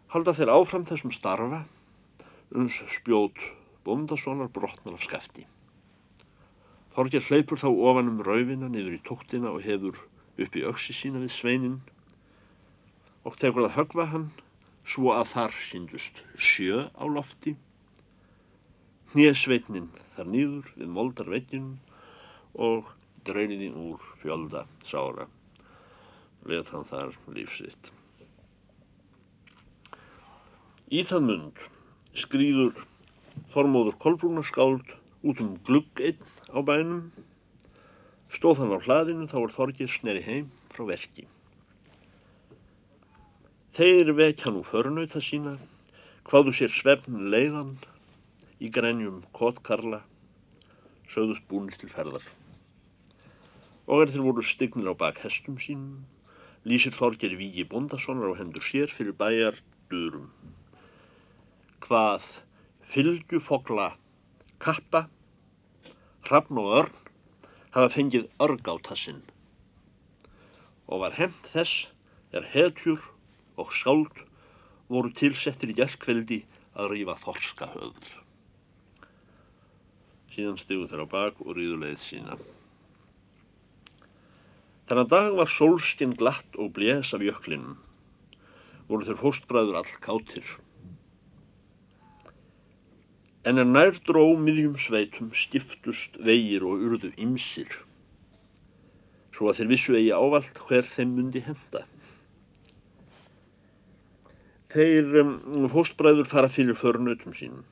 Halda 0.10 0.34
þeir 0.34 0.50
áfram 0.50 0.86
þessum 0.90 1.12
starfa 1.14 1.60
uns 2.58 2.78
spjót 2.96 3.38
bondasónar 3.86 4.48
brotnar 4.50 4.96
af 4.98 5.04
skefti. 5.06 5.44
Þorgir 6.96 7.28
hleypur 7.28 7.62
þá 7.62 7.68
ofan 7.70 8.10
um 8.10 8.24
raufina 8.26 8.70
niður 8.74 8.96
í 8.98 9.02
tóktina 9.06 9.52
og 9.54 9.62
hefur 9.68 10.00
upp 10.42 10.58
í 10.58 10.64
öksi 10.72 10.96
sína 10.98 11.22
við 11.22 11.36
sveinin 11.36 11.78
og 13.22 13.38
tekur 13.38 13.68
að 13.68 13.76
högva 13.76 14.08
hann 14.10 14.26
svo 14.90 15.14
að 15.14 15.30
þar 15.36 15.60
síndust 15.68 16.24
sjö 16.42 16.88
á 16.90 17.06
lofti. 17.06 17.54
Hnésveitnin 19.14 19.92
þar 20.16 20.34
nýður 20.34 20.74
við 20.74 20.92
moldarvegginum 20.98 21.78
og 22.58 22.90
dreiniði 23.30 23.70
úr 23.78 24.10
fjölda 24.24 24.66
sára. 24.90 25.30
Leð 26.50 26.74
hann 26.74 26.90
þar 26.90 27.14
lífsitt. 27.38 27.94
Í 30.90 31.04
það 31.06 31.20
mund 31.22 31.60
skrýður 32.18 32.78
Þormóður 33.54 33.98
Kolbrúnarskáld 34.02 34.88
út 35.22 35.42
um 35.44 35.52
glugg 35.68 36.02
einn 36.02 36.24
á 36.50 36.66
bænum. 36.66 37.04
Stóð 38.34 38.64
hann 38.64 38.74
á 38.74 38.82
hlaðinu 38.82 39.28
þá 39.30 39.36
er 39.44 39.54
Þorgir 39.54 39.92
sneri 39.94 40.24
heim 40.26 40.48
frá 40.74 40.88
verki. 40.90 41.28
Þeir 43.78 44.10
vekja 44.18 44.50
nú 44.56 44.64
förnauta 44.66 45.22
sína, 45.22 45.60
hvaðu 46.26 46.56
sér 46.58 46.74
svefn 46.74 47.22
leiðan 47.36 47.76
í 48.58 48.74
grænjum 48.74 49.22
kotkarla, 49.38 50.02
sögðust 51.14 51.46
búnir 51.52 51.78
til 51.78 51.92
ferðar. 51.94 52.26
Og 53.86 54.08
er 54.08 54.16
þeir 54.16 54.26
voru 54.26 54.42
stygnir 54.42 54.90
á 54.90 54.98
bak 54.98 55.22
hestum 55.22 55.62
sínum, 55.62 56.02
lýsir 56.66 56.98
Þorgir 56.98 57.38
Vígi 57.38 57.70
Bondassonar 57.70 58.34
á 58.34 58.42
hendur 58.42 58.66
sér 58.66 58.90
fyrir 58.90 59.14
bæjar 59.14 59.62
durum. 59.94 60.32
Hvað 61.90 62.26
fylgjufogla 62.86 63.88
kappa 64.62 65.08
Hrafn 66.28 66.60
og 66.62 66.68
Örn 66.84 67.00
hafa 67.74 67.88
fengið 67.96 68.28
örgátasinn 68.46 69.24
og 70.86 71.02
var 71.02 71.18
hemmt 71.18 71.50
þess 71.56 71.88
er 72.38 72.46
hetjur 72.52 73.02
og 73.58 73.74
skáld 73.80 74.22
voru 74.94 75.10
tilsettir 75.24 75.74
í 75.74 75.78
gerðkveldi 75.82 76.40
að 76.78 76.94
rýfa 76.94 77.18
þorska 77.24 77.72
höfð. 77.74 78.14
Síðan 80.38 80.62
stigu 80.62 80.86
þeirra 80.94 81.10
bak 81.18 81.42
og 81.42 81.58
rýðu 81.58 81.82
leið 81.88 82.00
sína. 82.06 82.38
Þannig 84.86 85.14
dag 85.18 85.34
var 85.42 85.56
sólskinn 85.58 86.18
glatt 86.22 86.62
og 86.62 86.76
blés 86.78 87.18
af 87.18 87.26
jöklinum. 87.26 87.82
Voru 88.86 89.10
þeir 89.10 89.24
fóstbræður 89.26 89.82
all 89.82 89.96
kátir. 90.06 90.58
En 93.50 93.58
er 93.58 93.66
nær 93.66 93.96
dró 94.06 94.24
miðjum 94.38 94.76
sveitum 94.78 95.30
skiptust 95.34 96.20
vegir 96.22 96.62
og 96.70 96.84
urðu 96.86 97.10
ymsir, 97.18 97.72
svo 99.34 99.50
að 99.50 99.62
þeir 99.62 99.72
vissu 99.72 99.96
eigi 99.98 100.12
ávalt 100.14 100.60
hver 100.68 100.86
þeim 100.94 101.16
myndi 101.18 101.42
henda. 101.48 101.82
Þeir 104.70 105.18
um, 105.24 105.34
fóstbræður 105.74 106.30
fara 106.30 106.52
fyrir 106.54 106.78
förnautum 106.78 107.34
sínum. 107.34 107.66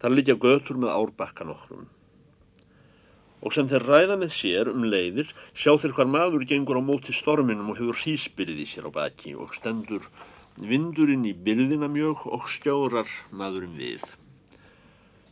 Þar 0.00 0.16
liggja 0.16 0.38
götur 0.46 0.80
með 0.80 0.94
árbakkan 0.94 1.52
okkur. 1.52 1.84
Og 3.44 3.52
sem 3.52 3.68
þeir 3.68 3.84
ræða 3.84 4.16
með 4.22 4.32
sér 4.38 4.70
um 4.72 4.86
leiðir, 4.88 5.28
sjá 5.52 5.74
þeir 5.76 5.92
hvar 5.98 6.08
maður 6.08 6.48
gengur 6.48 6.80
á 6.80 6.82
móti 6.84 7.12
storminum 7.12 7.68
og 7.74 7.82
hefur 7.82 8.00
hrísbyrði 8.00 8.64
sér 8.70 8.88
á 8.88 8.90
baki 8.96 9.36
og 9.36 9.52
stendur 9.58 10.08
vindurinn 10.58 11.26
í 11.28 11.34
byrðina 11.46 11.88
mjög 11.92 12.26
og 12.26 12.48
skjórar 12.50 13.10
maðurinn 13.30 13.76
við. 13.78 14.02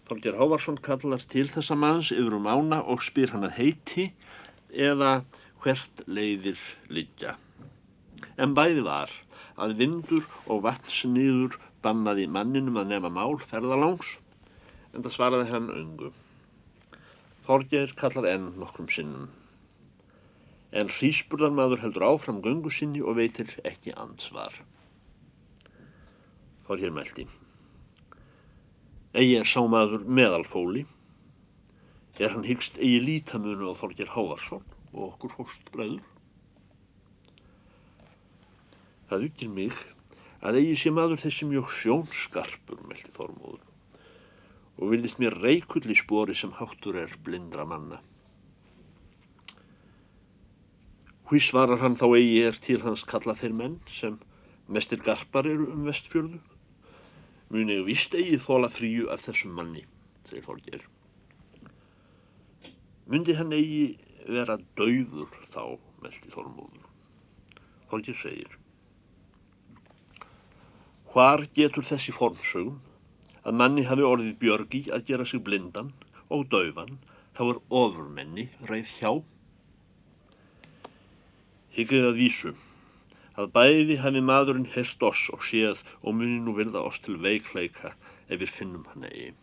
Þorger 0.08 0.38
Hávarsson 0.38 0.78
kallar 0.80 1.24
til 1.28 1.48
þessa 1.52 1.76
maðs 1.76 2.12
yfir 2.14 2.36
um 2.38 2.46
ána 2.48 2.80
og 2.80 3.02
spyr 3.04 3.34
hann 3.34 3.44
að 3.48 3.58
heiti 3.58 4.06
eða 4.72 5.22
hvert 5.64 6.04
leiðir 6.06 6.60
liggja. 6.88 7.34
En 8.38 8.54
bæði 8.56 8.84
var 8.86 9.12
að 9.58 9.74
vindur 9.80 10.24
og 10.46 10.62
vatsniður 10.64 11.58
bannaði 11.82 12.24
manninum 12.30 12.78
að 12.80 12.94
nema 12.94 13.10
mál 13.12 13.36
ferðalangs, 13.50 14.08
en 14.94 15.04
það 15.04 15.14
svaraði 15.16 15.50
hann 15.50 15.68
öngu. 15.74 16.12
Þorgeir 17.48 17.94
kallar 17.98 18.30
enn 18.32 18.48
nokkrum 18.60 18.88
sinnum. 18.92 19.28
En 20.72 20.90
hrísburðarmadur 20.92 21.80
heldur 21.84 22.04
áfram 22.08 22.42
göngu 22.44 22.72
sinni 22.72 23.00
og 23.00 23.16
veitir 23.20 23.54
ekki 23.68 23.94
ansvar. 23.96 24.52
Þorgeir 26.68 26.92
meldi. 26.92 27.24
Egi 29.16 29.38
er 29.40 29.48
sámaður 29.48 30.02
meðalfóli. 30.04 30.82
Er 32.20 32.34
hann 32.34 32.44
hyggst 32.44 32.76
eigi 32.76 32.98
lítamunu 33.00 33.70
á 33.72 33.78
Þorgeir 33.80 34.10
Hávarsson 34.12 34.66
og 34.92 35.04
okkur 35.06 35.32
fórstbræður? 35.38 36.02
Það 39.08 39.24
ykkur 39.30 39.54
mig 39.54 39.78
að 40.44 40.58
eigi 40.60 40.74
sé 40.82 40.92
maður 40.92 41.22
þessi 41.22 41.48
mjög 41.48 41.72
sjónskarpur, 41.78 42.84
meldi 42.90 43.14
Þormóður, 43.16 43.64
og 44.76 44.92
vildist 44.92 45.22
mér 45.22 45.38
reikull 45.40 45.88
í 45.88 45.96
spori 45.96 46.36
sem 46.36 46.52
háttur 46.58 47.00
er 47.00 47.16
blindra 47.24 47.64
manna. 47.64 48.02
Hví 51.28 51.40
svarar 51.44 51.80
hann 51.80 51.96
þá 51.96 52.06
eigi 52.10 52.38
er 52.44 52.60
til 52.60 52.82
hans 52.84 53.08
kalla 53.08 53.34
þeir 53.40 53.56
menn 53.56 53.80
sem 53.92 54.20
mestir 54.68 55.00
garpar 55.00 55.48
eru 55.48 55.72
um 55.72 55.88
vestfjörðu? 55.88 56.44
Muni 57.48 57.78
ég 57.78 57.86
vist 57.86 58.12
eigi 58.12 58.36
þóla 58.44 58.68
fríu 58.68 59.06
af 59.12 59.22
þessum 59.24 59.54
manni, 59.56 59.84
segir 60.28 60.44
Þorgeir. 60.44 60.82
Mundi 63.08 63.36
hann 63.38 63.54
eigi 63.56 63.86
vera 64.28 64.58
dauður 64.76 65.32
þá, 65.54 65.78
meldi 66.04 66.32
Þormóður. 66.34 66.90
Þorgeir 67.88 68.18
segir. 68.20 68.58
Hvar 71.08 71.46
getur 71.56 71.88
þessi 71.88 72.12
formsögum 72.12 72.82
að 73.48 73.56
manni 73.62 73.86
hafi 73.88 74.04
orðið 74.04 74.36
björgi 74.42 74.82
að 74.92 75.08
gera 75.08 75.24
sig 75.24 75.40
blindan 75.46 75.94
og 76.28 76.44
dauvan 76.52 76.98
þá 77.38 77.42
er 77.48 77.64
ofurmenni 77.80 78.50
reið 78.68 78.92
hjá? 78.98 79.12
Hyggir 81.78 82.10
að 82.10 82.20
vísu 82.20 82.52
að 83.38 83.50
bæði 83.54 83.96
hafi 84.02 84.20
maðurinn 84.28 84.70
hert 84.74 85.04
oss 85.06 85.28
og 85.34 85.44
séð 85.46 85.82
og 86.02 86.16
muni 86.18 86.40
nú 86.42 86.56
virða 86.56 86.82
oss 86.88 86.98
til 87.04 87.18
veikleika 87.22 87.92
ef 88.26 88.40
við 88.40 88.54
finnum 88.56 88.86
hann 88.92 89.06
eigi. 89.10 89.34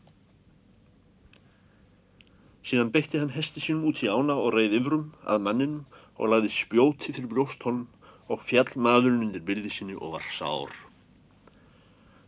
Síðan 2.65 2.91
beitti 2.91 3.21
hann 3.21 3.31
hesti 3.35 3.61
sínum 3.63 3.85
út 3.91 4.01
í 4.03 4.09
ána 4.11 4.35
og 4.41 4.51
reið 4.55 4.79
yfrum 4.81 5.05
að 5.31 5.43
manninum 5.47 6.03
og 6.17 6.31
laði 6.33 6.51
spjóti 6.51 7.13
fyrir 7.13 7.31
brjóst 7.31 7.63
honum 7.67 7.87
og 8.27 8.43
fjall 8.49 8.73
maðurinn 8.87 9.27
undir 9.27 9.45
byrði 9.47 9.71
sinni 9.71 9.95
og 9.95 10.17
var 10.17 10.27
sár. 10.39 10.73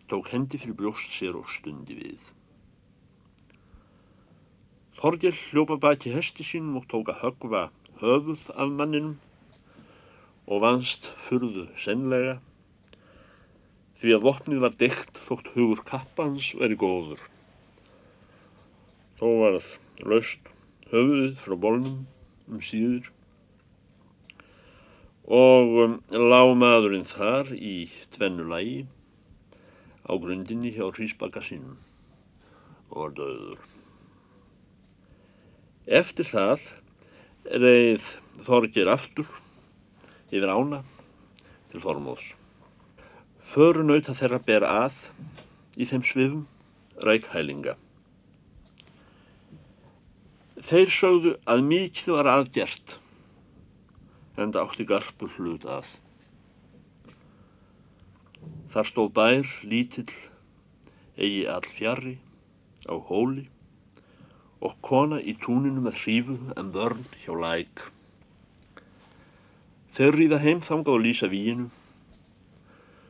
Tók 0.07 0.31
hendi 0.31 0.61
fyrir 0.61 0.77
brjóst 0.79 1.11
sér 1.17 1.35
og 1.39 1.49
stundi 1.51 1.97
við. 1.99 2.21
Þorgel 5.01 5.35
hljópa 5.49 5.75
baki 5.81 6.13
hesti 6.15 6.45
sínum 6.47 6.79
og 6.79 6.87
tók 6.93 7.11
að 7.11 7.23
högva 7.25 7.63
höfuð 7.99 8.51
af 8.55 8.71
manninum 8.77 9.17
og 10.47 10.63
vanst 10.63 11.09
furðu 11.27 11.65
senlega 11.79 12.37
því 13.99 14.13
að 14.15 14.25
vopnið 14.27 14.63
var 14.63 14.75
deikt 14.79 15.19
þótt 15.25 15.49
hugur 15.55 15.81
kappans 15.87 16.51
veri 16.59 16.77
góður. 16.79 17.19
Þó 19.17 19.27
varð 19.41 19.69
laust 20.05 20.51
höfuðið 20.91 21.39
frá 21.43 21.55
bólnum 21.63 22.03
um 22.47 22.61
síður 22.63 23.09
og 25.27 25.73
um, 25.83 25.95
lág 26.13 26.53
maðurinn 26.55 27.07
þar 27.09 27.49
í 27.51 27.89
tvennu 28.15 28.45
lægi 28.47 28.85
á 30.07 30.15
grundinni 30.15 30.71
hjá 30.71 30.85
hrísbakka 30.87 31.43
sínum 31.43 31.75
og 32.93 33.01
var 33.01 33.17
döður. 33.17 33.65
Eftir 35.87 36.29
það 36.31 36.63
reið 37.47 38.07
Þorgir 38.47 38.89
aftur 38.91 39.27
yfir 40.31 40.51
ána 40.51 40.83
til 41.71 41.81
Þormóðs. 41.83 42.25
Förunauta 43.47 44.15
þeirra 44.17 44.39
ber 44.43 44.65
að 44.67 44.97
í 45.79 45.87
þeim 45.87 46.03
svifum 46.03 46.45
rækhælinga. 47.03 47.77
Þeir 50.67 50.91
sögðu 50.91 51.35
að 51.47 51.63
mikið 51.69 52.15
var 52.17 52.31
aðgert 52.33 52.97
en 54.37 54.51
það 54.51 54.63
átti 54.63 54.85
garpur 54.89 55.33
hlut 55.37 55.65
að. 55.69 55.89
Þar 58.73 58.89
stóð 58.91 59.11
bær 59.15 59.51
lítill, 59.65 60.11
eigi 61.17 61.45
all 61.49 61.65
fjari, 61.77 62.17
á 62.85 62.95
hóli 63.09 63.47
og 64.61 64.75
kona 64.85 65.19
í 65.21 65.37
túninu 65.41 65.83
með 65.85 66.01
hrífu 66.03 66.37
en 66.57 66.73
vörn 66.75 67.05
hjá 67.23 67.33
læk. 67.37 67.85
Þeir 69.97 70.13
ríða 70.13 70.37
heim 70.43 70.59
þangað 70.61 70.93
og 70.93 70.99
lýsa 71.01 71.27
víinu. 71.31 71.71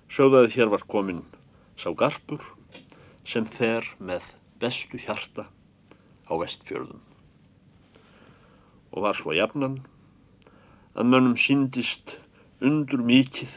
Sjóðu 0.07 0.37
að 0.39 0.53
hér 0.53 0.69
var 0.71 0.85
komin 0.87 1.17
sá 1.75 1.89
garpur 1.91 2.45
sem 3.27 3.43
fer 3.57 3.83
með 3.99 4.23
bestu 4.61 4.95
hjarta 5.03 5.49
á 6.31 6.33
vestfjörðum. 6.39 7.01
Og 8.95 9.03
var 9.03 9.19
svo 9.19 9.35
jafnan 9.35 9.81
að 10.95 11.11
mönnum 11.11 11.35
síndist 11.35 12.15
undur 12.63 13.03
mikið 13.03 13.51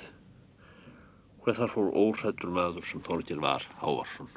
hver 1.45 1.57
þar 1.61 1.73
fór 1.77 1.95
óhrættur 2.03 2.51
maður 2.53 2.91
sem 2.91 3.07
Þorgir 3.07 3.39
var 3.47 3.63
Hávarsson. 3.79 4.29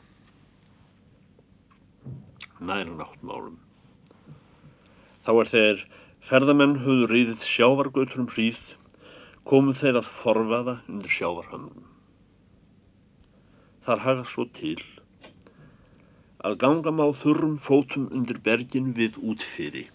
Næra 2.61 2.93
náttmálum. 2.93 3.57
Þá 5.25 5.33
er 5.33 5.51
þeir 5.51 5.83
ferðamenn 6.29 6.79
höfðu 6.85 7.09
ríðið 7.11 7.43
sjávargöturum 7.49 8.29
hríð, 8.31 8.61
komuð 9.49 9.79
þeir 9.81 9.99
að 9.99 10.11
forfaða 10.21 10.75
undir 10.91 11.15
sjávarhamnum. 11.17 11.87
Þar 13.83 14.03
hafa 14.05 14.27
svo 14.33 14.45
til 14.59 14.77
að 16.43 16.59
ganga 16.61 16.91
má 16.91 17.05
þurrum 17.23 17.57
fótum 17.65 18.07
undir 18.11 18.39
bergin 18.45 18.93
við 18.99 19.19
útfyrir, 19.19 19.89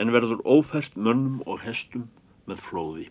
en 0.00 0.12
verður 0.14 0.44
ófært 0.44 0.96
mönnum 0.96 1.40
og 1.46 1.64
hestum 1.64 2.08
með 2.48 2.62
flóði 2.68 3.08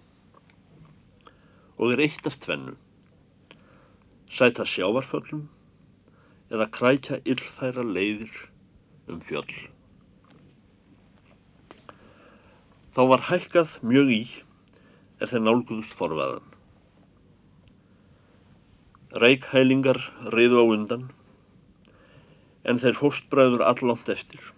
og 1.80 1.94
er 1.94 2.04
eitt 2.04 2.28
af 2.28 2.36
tvennu. 2.44 2.76
Sæta 4.30 4.66
sjávarföllum 4.68 5.46
eða 6.52 6.68
krækja 6.76 7.22
illfæra 7.24 7.86
leiðir 7.88 8.34
um 9.10 9.22
fjöll. 9.24 9.54
Þá 13.00 13.06
var 13.08 13.22
hækkað 13.30 13.76
mjög 13.88 14.10
í 14.12 14.24
er 15.24 15.30
þeir 15.32 15.44
nálguðust 15.46 15.94
forvaðan. 15.96 16.48
Rækhælingar 19.24 20.00
reyðu 20.34 20.58
á 20.60 20.66
undan 20.74 21.06
en 22.68 22.82
þeir 22.84 22.98
fóstbræður 23.00 23.64
allámt 23.64 24.12
eftir 24.12 24.50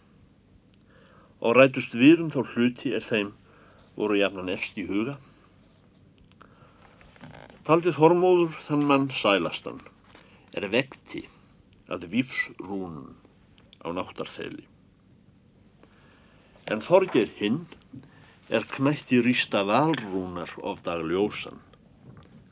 og 1.38 1.54
rætust 1.60 1.94
við 1.94 2.24
um 2.24 2.32
þá 2.34 2.40
hluti 2.56 2.96
er 2.98 3.06
þeim 3.06 3.30
voru 4.00 4.18
jafnan 4.18 4.50
efst 4.50 4.80
í 4.82 4.88
huga 4.90 5.20
Taldið 7.70 7.94
Þormóður 8.00 8.56
þann 8.66 8.88
mann 8.90 9.06
sælastan 9.20 9.84
er 10.58 10.66
vekti 10.74 11.22
að 11.94 12.08
vífsrúnum 12.16 13.14
á 13.86 13.94
náttarþeli. 13.94 14.66
En 16.66 16.82
Þorger 16.82 17.30
hinn 17.38 17.62
er 18.52 18.68
knætti 18.76 19.22
rýsta 19.24 19.64
valrúnar 19.70 20.52
of 20.72 20.84
dagljósan. 20.88 21.62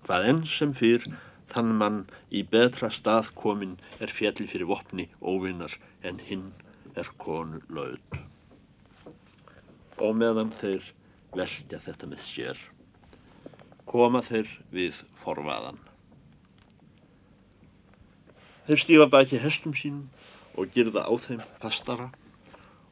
Hvað 0.05 0.29
enn 0.31 0.41
sem 0.47 0.71
fyrr 0.79 1.05
þann 1.51 1.75
mann 1.81 1.99
í 2.31 2.45
betra 2.55 2.89
stað 2.95 3.33
komin 3.41 3.75
er 3.99 4.15
fjalli 4.15 4.47
fyrir 4.47 4.71
vopni 4.71 5.09
óvinnar 5.19 5.75
en 6.07 6.23
hinn 6.29 6.49
er 6.95 7.12
konu 7.21 7.59
laud. 7.67 8.19
Og 9.99 10.15
meðan 10.15 10.55
þeir 10.63 10.85
velja 11.35 11.83
þetta 11.83 12.07
með 12.07 12.27
sér 12.31 12.67
koma 13.89 14.21
þeir 14.21 14.49
við 14.69 14.97
forvaðan. 15.23 15.79
Þeir 18.67 18.81
stífa 18.83 19.07
baki 19.09 19.41
hestum 19.41 19.73
sínum 19.73 20.07
og 20.53 20.69
girða 20.75 21.07
á 21.09 21.13
þeim 21.17 21.41
fastara 21.63 22.12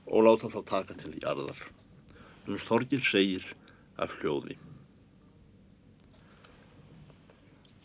og 0.08 0.26
láta 0.26 0.50
þá 0.50 0.62
taka 0.74 0.98
til 0.98 1.14
jarðar. 1.22 1.60
Uns 2.48 2.64
Þorgir 2.68 3.04
segir 3.04 3.44
af 4.00 4.14
hljóði. 4.22 4.56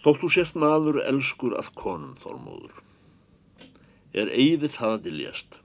Þóttu 0.02 0.30
sért 0.34 0.54
maður 0.58 1.00
elskur 1.06 1.56
að 1.58 1.72
konum 1.78 2.14
Þormóður. 2.22 2.78
Er 4.18 4.30
eigið 4.30 4.74
það 4.76 4.94
að 4.96 5.04
diljast 5.06 5.58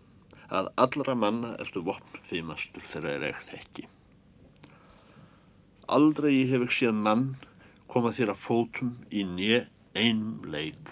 að 0.47 0.69
allra 0.79 1.15
manna 1.17 1.55
ertu 1.61 1.81
vopn 1.83 2.21
feimastur 2.29 2.85
þegar 2.91 3.17
er 3.17 3.25
ekkert 3.31 3.55
ekki. 3.57 3.87
Aldrei 5.87 6.33
hef 6.51 6.65
ég 6.67 6.75
séð 6.75 7.01
mann 7.07 7.25
koma 7.91 8.13
þér 8.15 8.33
að 8.33 8.43
fótum 8.43 8.93
í 9.09 9.23
nje 9.25 9.63
einum 9.97 10.45
leik. 10.51 10.91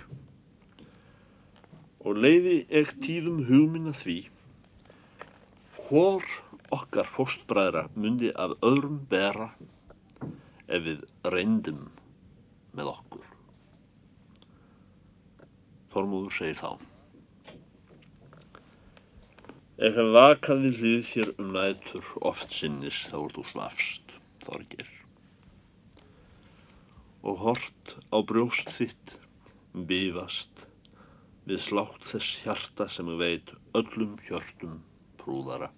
Og 2.06 2.18
leiði 2.22 2.58
ekki 2.70 3.02
tíðum 3.04 3.44
hugminna 3.50 3.94
því, 3.98 4.18
hvor 5.86 6.26
okkar 6.75 7.09
fóstbræðra 7.17 7.85
myndi 7.95 8.31
af 8.45 8.55
öðrum 8.69 8.99
bera 9.11 9.49
ef 10.67 10.83
við 10.88 11.05
reyndum 11.35 11.85
með 12.75 12.91
okkur. 12.91 13.31
Þormúður 15.93 16.38
segir 16.39 16.59
þá. 16.59 16.71
Ef 19.75 19.97
hef 19.99 20.09
vakaði 20.15 20.71
hlið 20.79 21.01
þér 21.11 21.31
um 21.35 21.51
nætur 21.55 22.11
oft 22.29 22.53
sinnis 22.55 23.01
þá 23.11 23.17
er 23.21 23.33
þú 23.38 23.45
svafst, 23.51 24.13
Þorgir. 24.45 24.91
Og 27.25 27.41
hort 27.41 27.95
á 28.13 28.17
brjóst 28.29 28.71
þitt 28.77 29.15
bífast 29.89 30.65
við 31.49 31.59
slátt 31.65 32.07
þess 32.11 32.38
hjarta 32.43 32.88
sem 32.89 33.09
ég 33.15 33.19
veit 33.19 33.51
öllum 33.77 34.15
hjörtum 34.27 34.79
prúðara. 35.19 35.71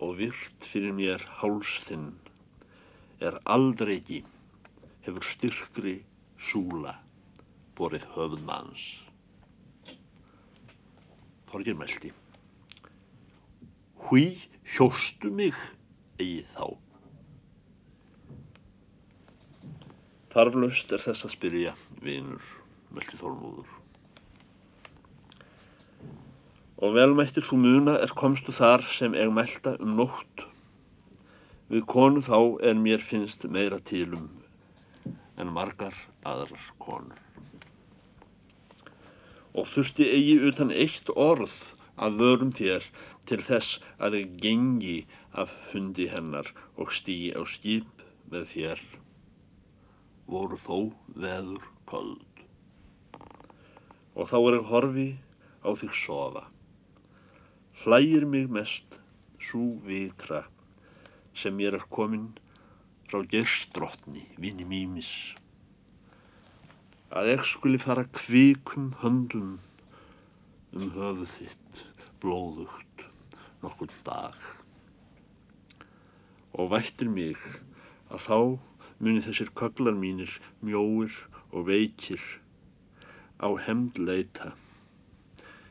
Og 0.00 0.16
virt 0.16 0.66
fyrir 0.72 0.94
mér 0.96 1.24
háls 1.40 1.74
þinn 1.84 2.10
er 3.20 3.36
aldrei 3.44 3.98
ekki 3.98 4.20
hefur 5.04 5.26
styrkri 5.28 5.94
súla 6.50 6.94
borið 7.76 8.06
höfðmanns. 8.14 8.84
Þorgir 11.50 11.76
meldi. 11.76 12.12
Hví 14.06 14.24
hjóstu 14.76 15.32
mig 15.34 15.58
eigi 16.20 16.46
þá? 16.54 16.70
Þarflaust 20.30 20.92
er 20.94 21.02
þess 21.02 21.26
að 21.26 21.34
spyrja 21.34 21.74
vinur, 22.04 22.44
meldi 22.94 23.18
Þormúður. 23.18 23.79
Og 26.80 26.94
velmættir 26.96 27.44
þú 27.44 27.58
muna 27.60 27.94
er 28.00 28.12
komstu 28.16 28.54
þar 28.56 28.86
sem 28.88 29.12
eg 29.12 29.32
melda 29.36 29.74
um 29.84 29.98
nótt. 29.98 30.44
Við 31.68 31.84
konu 31.92 32.22
þá 32.24 32.38
en 32.70 32.80
mér 32.84 33.04
finnst 33.04 33.44
meira 33.56 33.78
tilum 33.90 34.30
en 35.40 35.52
margar 35.56 35.96
aðrar 36.26 36.64
konur. 36.80 37.20
Og 39.56 39.68
þurfti 39.72 40.06
eigi 40.08 40.38
utan 40.48 40.72
eitt 40.72 41.12
orð 41.14 41.52
að 42.00 42.16
vörum 42.22 42.54
þér 42.56 42.86
til 43.28 43.40
þess 43.44 43.78
að 43.98 44.16
þið 44.16 44.34
gengi 44.44 44.96
af 45.42 45.52
fundi 45.70 46.08
hennar 46.12 46.48
og 46.76 46.94
stí 46.96 47.18
á 47.36 47.44
skip 47.44 48.04
með 48.32 48.48
þér. 48.54 48.82
Voru 50.30 50.60
þó 50.64 50.76
veður 51.12 51.68
köld 51.90 52.26
og 54.20 54.28
þá 54.28 54.38
er 54.38 54.56
ég 54.56 54.70
horfi 54.70 55.08
á 55.64 55.70
þig 55.80 55.92
sofa 55.96 56.42
hlægir 57.82 58.26
mig 58.28 58.50
mest 58.52 58.98
svo 59.40 59.64
vitra 59.86 60.44
sem 61.34 61.54
mér 61.56 61.78
er 61.80 61.86
komin 61.96 62.30
frá 63.08 63.22
gerstrotni 63.34 64.26
vini 64.38 64.66
mýmis 64.68 65.12
að 67.10 67.32
ég 67.32 67.46
skuli 67.52 67.80
fara 67.82 68.04
kvikum 68.20 68.92
höndum 69.00 69.56
um 70.76 70.90
höfu 70.94 71.26
þitt 71.32 71.80
blóðugt 72.22 73.02
nokkur 73.64 73.90
dag. 74.06 74.36
Og 76.54 76.70
vættir 76.70 77.10
mig 77.10 77.40
að 78.12 78.26
þá 78.28 78.38
muni 79.02 79.24
þessir 79.24 79.50
köglar 79.58 79.96
mínir 79.98 80.36
mjóir 80.62 81.16
og 81.50 81.66
veikir 81.72 82.22
á 83.42 83.48
hemd 83.66 83.98
leita 83.98 84.52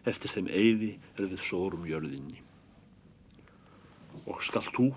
eftir 0.07 0.31
þeim 0.35 0.47
eyði 0.47 0.93
er 1.17 1.27
við 1.27 1.43
sórum 1.49 1.85
jörðinni 1.89 2.39
og 4.25 4.41
skal 4.45 4.63
þú 4.71 4.89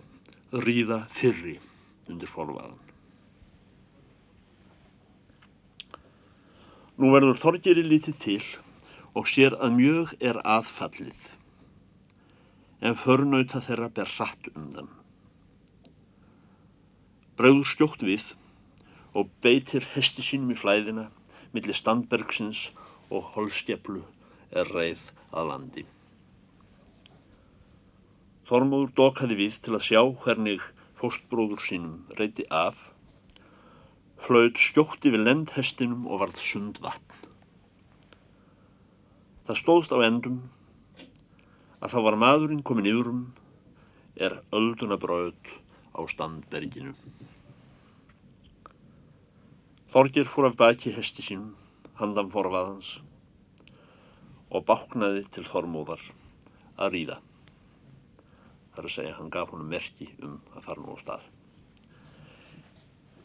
ríða 0.62 1.04
fyrri 1.18 1.58
undir 2.10 2.30
forvaðan 2.30 2.80
Nú 7.02 7.08
verður 7.10 7.38
Þorgeri 7.40 7.82
lítið 7.82 8.18
til 8.20 8.42
og 9.18 9.24
sér 9.26 9.54
að 9.64 9.72
mjög 9.78 10.10
er 10.22 10.36
aðfallið, 10.46 11.22
en 12.84 12.98
förnauta 13.00 13.62
þeirra 13.64 13.88
ber 13.96 14.10
hratt 14.12 14.50
undan. 14.52 14.90
Bregður 17.40 17.70
skjótt 17.72 18.04
við 18.06 18.28
og 19.16 19.32
beitir 19.44 19.88
hesti 19.96 20.24
sínum 20.24 20.52
í 20.52 20.58
flæðina 20.60 21.08
millir 21.56 21.76
Standbergsins 21.80 22.68
og 23.10 23.32
Holskeplu 23.34 24.04
er 24.52 24.68
reið 24.76 25.02
að 25.32 25.48
landi. 25.48 25.84
Þormóður 28.48 28.90
dokaði 28.98 29.36
við 29.38 29.58
til 29.64 29.76
að 29.76 29.84
sjá 29.86 30.00
hvernig 30.24 30.64
fóstbróður 31.00 31.62
sínum 31.64 32.16
reyti 32.18 32.44
af 32.52 32.78
hlaut 34.26 34.60
skjótti 34.60 35.12
við 35.14 35.24
lendhestinum 35.26 36.04
og 36.06 36.20
varð 36.22 36.42
sund 36.44 36.80
vatn. 36.84 37.08
Það 39.48 39.60
stóðst 39.62 39.94
á 39.96 39.98
endum 40.06 40.42
að 41.82 41.94
þá 41.94 41.98
var 42.06 42.18
maðurinn 42.22 42.62
komin 42.66 42.90
yfirum 42.92 43.22
er 44.20 44.36
ölduna 44.54 44.98
bröð 45.00 45.54
á 45.96 46.00
standberginu. 46.12 46.92
Þorgir 49.92 50.28
fór 50.30 50.50
af 50.50 50.60
baki 50.60 50.92
hesti 50.94 51.24
sínum, 51.24 51.56
handan 51.98 52.30
forvaðans 52.32 52.94
og 54.52 54.66
báknaði 54.68 55.24
til 55.32 55.44
Þormóðar 55.48 56.02
að 56.76 56.96
ríða. 56.96 57.18
Það 58.72 58.82
er 58.82 58.88
að 58.88 58.94
segja, 58.96 59.14
hann 59.18 59.32
gaf 59.32 59.52
honum 59.52 59.72
merki 59.72 60.08
um 60.22 60.38
að 60.52 60.66
fara 60.66 60.82
nú 60.82 60.96
á 60.96 61.02
stað. 61.02 61.28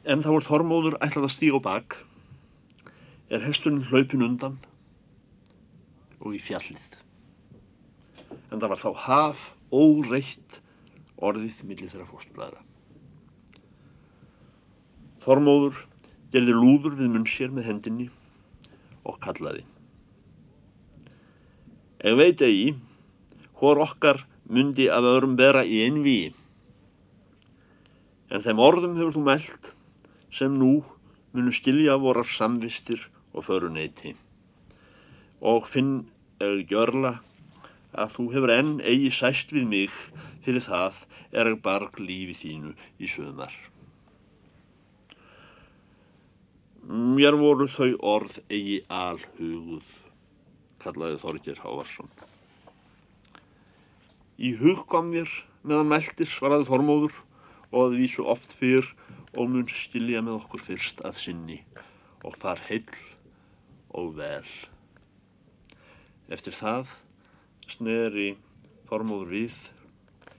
En 0.08 0.24
þá 0.24 0.32
er 0.34 0.48
Þormóður 0.48 1.00
ætlað 1.04 1.28
að 1.28 1.36
stíga 1.36 1.64
bak 1.64 1.98
er 3.28 3.44
hesturinn 3.44 3.84
hlaupin 3.90 4.24
undan 4.24 4.56
og 6.24 6.32
í 6.36 6.40
fjallið. 6.40 6.96
En 8.52 8.62
það 8.62 8.72
var 8.72 8.84
þá 8.84 8.90
haf 9.08 9.44
óreitt 9.76 10.62
orðið 11.18 11.64
millir 11.68 11.92
þeirra 11.92 12.08
fórstblæðra 12.12 12.64
Þormóður 15.28 15.82
gerði 16.32 16.54
lúður 16.56 16.94
við 16.96 17.10
munn 17.12 17.26
sér 17.28 17.50
með 17.52 17.66
hendinni 17.68 18.06
og 19.04 19.18
kallaði 19.26 19.66
Eg 22.06 22.18
veit 22.18 22.42
eigi 22.46 22.76
hvor 23.58 23.80
okkar 23.82 24.22
myndi 24.46 24.86
að 24.94 25.10
öðrum 25.14 25.40
vera 25.40 25.64
í 25.66 25.82
einví 25.86 26.20
en 28.30 28.44
þeim 28.44 28.60
orðum 28.62 28.98
hefur 29.00 29.16
þú 29.16 29.24
meld 29.28 29.70
sem 30.38 30.58
nú 30.60 30.74
munu 31.34 31.54
skilja 31.56 31.96
vorar 32.02 32.28
samvistir 32.28 33.02
og 33.34 33.46
föruneyti. 33.48 34.16
Og 35.42 35.68
finn 35.70 36.08
eða 36.42 36.66
gjörla 36.72 37.14
að 37.98 38.16
þú 38.18 38.26
hefur 38.36 38.54
enn 38.54 38.74
eigi 38.82 39.12
sæst 39.14 39.54
við 39.56 39.68
mig 39.70 39.96
fyrir 40.46 40.66
það 40.66 41.00
er 41.32 41.52
að 41.52 41.62
barg 41.64 42.00
lífi 42.02 42.36
þínu 42.42 42.74
í 43.00 43.10
söðumar. 43.12 43.54
Mér 46.88 47.36
voru 47.36 47.68
þau 47.68 47.94
orð 48.16 48.38
eigi 48.48 48.80
alhuguð, 48.88 49.88
kallaði 50.88 51.20
Þorgir 51.22 51.62
Hávarsson. 51.62 52.10
Í 54.38 54.54
hug 54.62 54.86
kom 54.92 55.12
mér 55.12 55.30
meðan 55.68 55.92
meldir 55.92 56.30
svaraði 56.32 56.70
Þormóður 56.70 57.16
og 57.74 57.80
að 57.84 57.98
vísu 58.00 58.26
oft 58.30 58.54
fyrr 58.60 58.88
og 59.36 59.52
mun 59.52 59.68
skilja 59.72 60.22
með 60.24 60.40
okkur 60.44 60.64
fyrst 60.70 61.04
að 61.08 61.20
sinni 61.24 61.58
og 62.26 62.38
þar 62.42 62.62
heill 62.70 63.00
og 63.98 64.14
vel. 64.20 64.48
Eftir 66.32 66.56
það 66.56 66.94
sneri 67.68 68.30
formóður 68.88 69.34
við, 69.34 69.58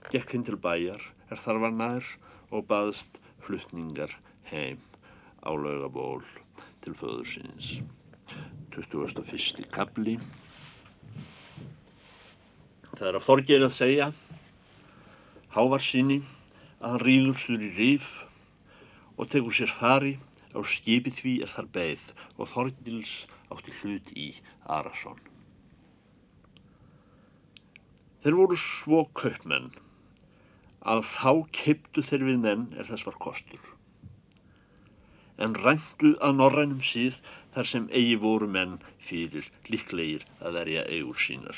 gekk 0.09 0.33
hinn 0.33 0.47
til 0.47 0.57
bæjar, 0.61 1.01
er 1.29 1.41
þar 1.45 1.61
var 1.65 1.75
nær 1.75 2.11
og 2.49 2.65
baðst 2.69 3.21
fluttningar 3.45 4.15
heim 4.49 4.81
á 5.45 5.53
laugaból 5.53 6.23
til 6.83 6.95
föður 6.97 7.27
sinns. 7.29 7.73
21. 8.69 9.65
kapli 9.73 10.15
Það 12.99 13.05
er 13.07 13.17
að 13.17 13.25
forgeir 13.25 13.63
að 13.65 13.73
segja 13.73 14.07
Hávar 15.55 15.81
síni 15.81 16.19
að 16.77 16.91
hann 16.93 17.03
rýður 17.03 17.39
sur 17.41 17.63
í 17.65 17.69
rýf 17.77 18.11
og 19.17 19.31
tegur 19.33 19.55
sér 19.57 19.73
fari 19.79 20.13
á 20.53 20.59
skipi 20.73 21.13
því 21.17 21.33
er 21.45 21.53
þar 21.55 21.71
beigð 21.79 22.13
og 22.37 22.51
Þorgils 22.53 23.15
átti 23.55 23.73
hlut 23.79 24.13
í 24.13 24.27
Arason. 24.77 25.17
Þeir 28.21 28.37
voru 28.43 28.59
svo 28.61 29.01
kaupmenn 29.17 29.71
að 30.85 31.03
þá 31.15 31.31
keiptu 31.57 32.05
þeir 32.05 32.29
við 32.29 32.41
menn 32.45 32.69
er 32.77 32.87
þess 32.91 33.09
var 33.09 33.19
kostur. 33.25 33.65
en 35.39 35.55
ræntu 35.55 36.13
að 36.25 36.35
norrænum 36.35 36.81
síð 36.83 37.19
þar 37.53 37.69
sem 37.71 37.85
eigi 37.95 38.17
voru 38.21 38.47
menn 38.51 38.77
fyrir 39.09 39.47
líklegir 39.71 40.25
að 40.39 40.57
verja 40.59 40.85
eigur 40.93 41.17
sínar. 41.17 41.57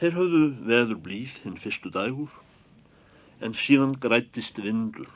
Þeir 0.00 0.16
höfðu 0.18 0.42
veður 0.70 1.02
blíð 1.04 1.36
hinn 1.44 1.60
fyrstu 1.62 1.92
dagur 1.94 2.32
en 3.42 3.54
síðan 3.58 3.94
grætist 4.02 4.58
vindur 4.64 5.10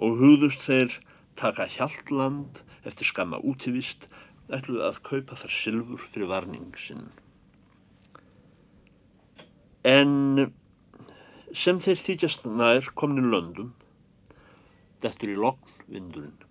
og 0.00 0.18
hugðust 0.18 0.66
þeir 0.66 0.96
taka 1.38 1.68
hjaldland 1.76 2.62
eftir 2.88 3.10
skamma 3.10 3.38
útivist 3.52 4.08
ætluð 4.50 4.82
að 4.88 5.02
kaupa 5.06 5.38
þar 5.38 5.54
sylfur 5.54 6.06
fyrir 6.10 6.30
varning 6.32 6.74
sinn. 6.80 7.06
En 9.86 10.50
sem 11.56 11.78
þeir 11.82 12.02
þykjast 12.06 12.46
nær 12.46 12.90
komni 12.98 13.22
löndum 13.24 13.74
dettur 15.04 15.32
í 15.32 15.38
lokn 15.38 15.76
vindurinn 15.88 16.49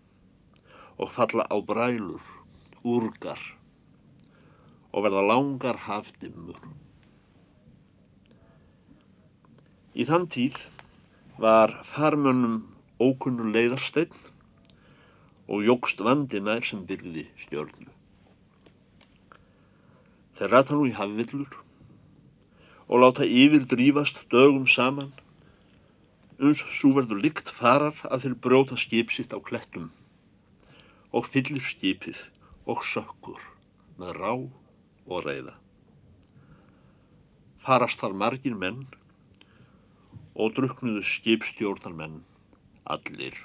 og 1.00 1.12
falla 1.16 1.46
á 1.48 1.56
brælur, 1.64 2.22
úrgar 2.84 3.40
og 4.92 5.06
verða 5.06 5.24
langar 5.24 5.78
hafdimmur. 5.86 6.60
Í 9.96 10.04
þann 10.10 10.28
tíð 10.34 10.58
var 11.40 11.72
farmönnum 11.94 12.60
ókunnur 13.00 13.48
leiðarsteinn 13.54 14.28
og 15.48 15.64
jógst 15.66 16.04
vandinær 16.04 16.66
sem 16.68 16.84
byrði 16.90 17.26
stjórnu. 17.46 17.88
Þeir 20.36 20.54
ræða 20.56 20.76
nú 20.76 20.90
í 20.90 20.96
hafvillur 21.00 21.56
og 22.90 23.04
láta 23.04 23.28
yfir 23.28 23.66
drífast 23.72 24.20
dögum 24.34 24.68
saman 24.68 25.14
uns 26.40 26.62
svo 26.80 26.94
verður 26.98 27.24
lykt 27.24 27.52
farar 27.56 27.98
að 28.08 28.26
þeir 28.26 28.36
bróta 28.44 28.78
skip 28.80 29.12
sitt 29.16 29.36
á 29.36 29.40
klettum 29.44 29.90
og 31.15 31.30
fyllir 31.34 31.63
skipið 31.65 32.19
og 32.69 32.84
sökkur 32.86 33.41
með 34.00 34.15
rá 34.19 34.34
og 34.36 35.26
reyða. 35.26 35.56
Farast 37.65 38.02
þar 38.02 38.15
margir 38.24 38.56
menn 38.56 38.86
og 40.39 40.54
druknuðu 40.58 41.02
skipstjórnar 41.04 41.95
menn 41.98 42.19
allir. 42.89 43.36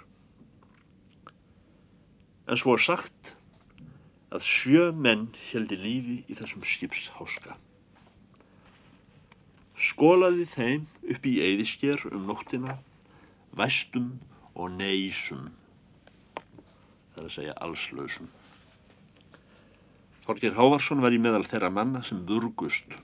En 2.49 2.61
svo 2.61 2.77
er 2.77 2.85
sagt 2.85 3.33
að 4.35 4.45
sjö 4.45 4.91
menn 5.07 5.29
heldi 5.49 5.79
lífi 5.81 6.19
í 6.29 6.37
þessum 6.39 6.65
skipsháska. 6.69 7.57
Skólaði 9.89 10.47
þeim 10.53 10.87
upp 11.15 11.27
í 11.27 11.35
eyðisker 11.45 12.05
um 12.13 12.29
nóttina, 12.29 12.77
væstum 13.59 14.13
og 14.55 14.71
neysum, 14.77 15.49
það 17.15 17.23
er 17.23 17.29
að 17.29 17.35
segja 17.37 17.55
allslausum. 17.67 18.31
Þorgir 20.25 20.55
Hávarsson 20.57 21.03
var 21.05 21.15
í 21.15 21.21
meðal 21.21 21.45
þeirra 21.47 21.71
manna 21.71 22.01
sem 22.07 22.23
burgust. 22.27 22.95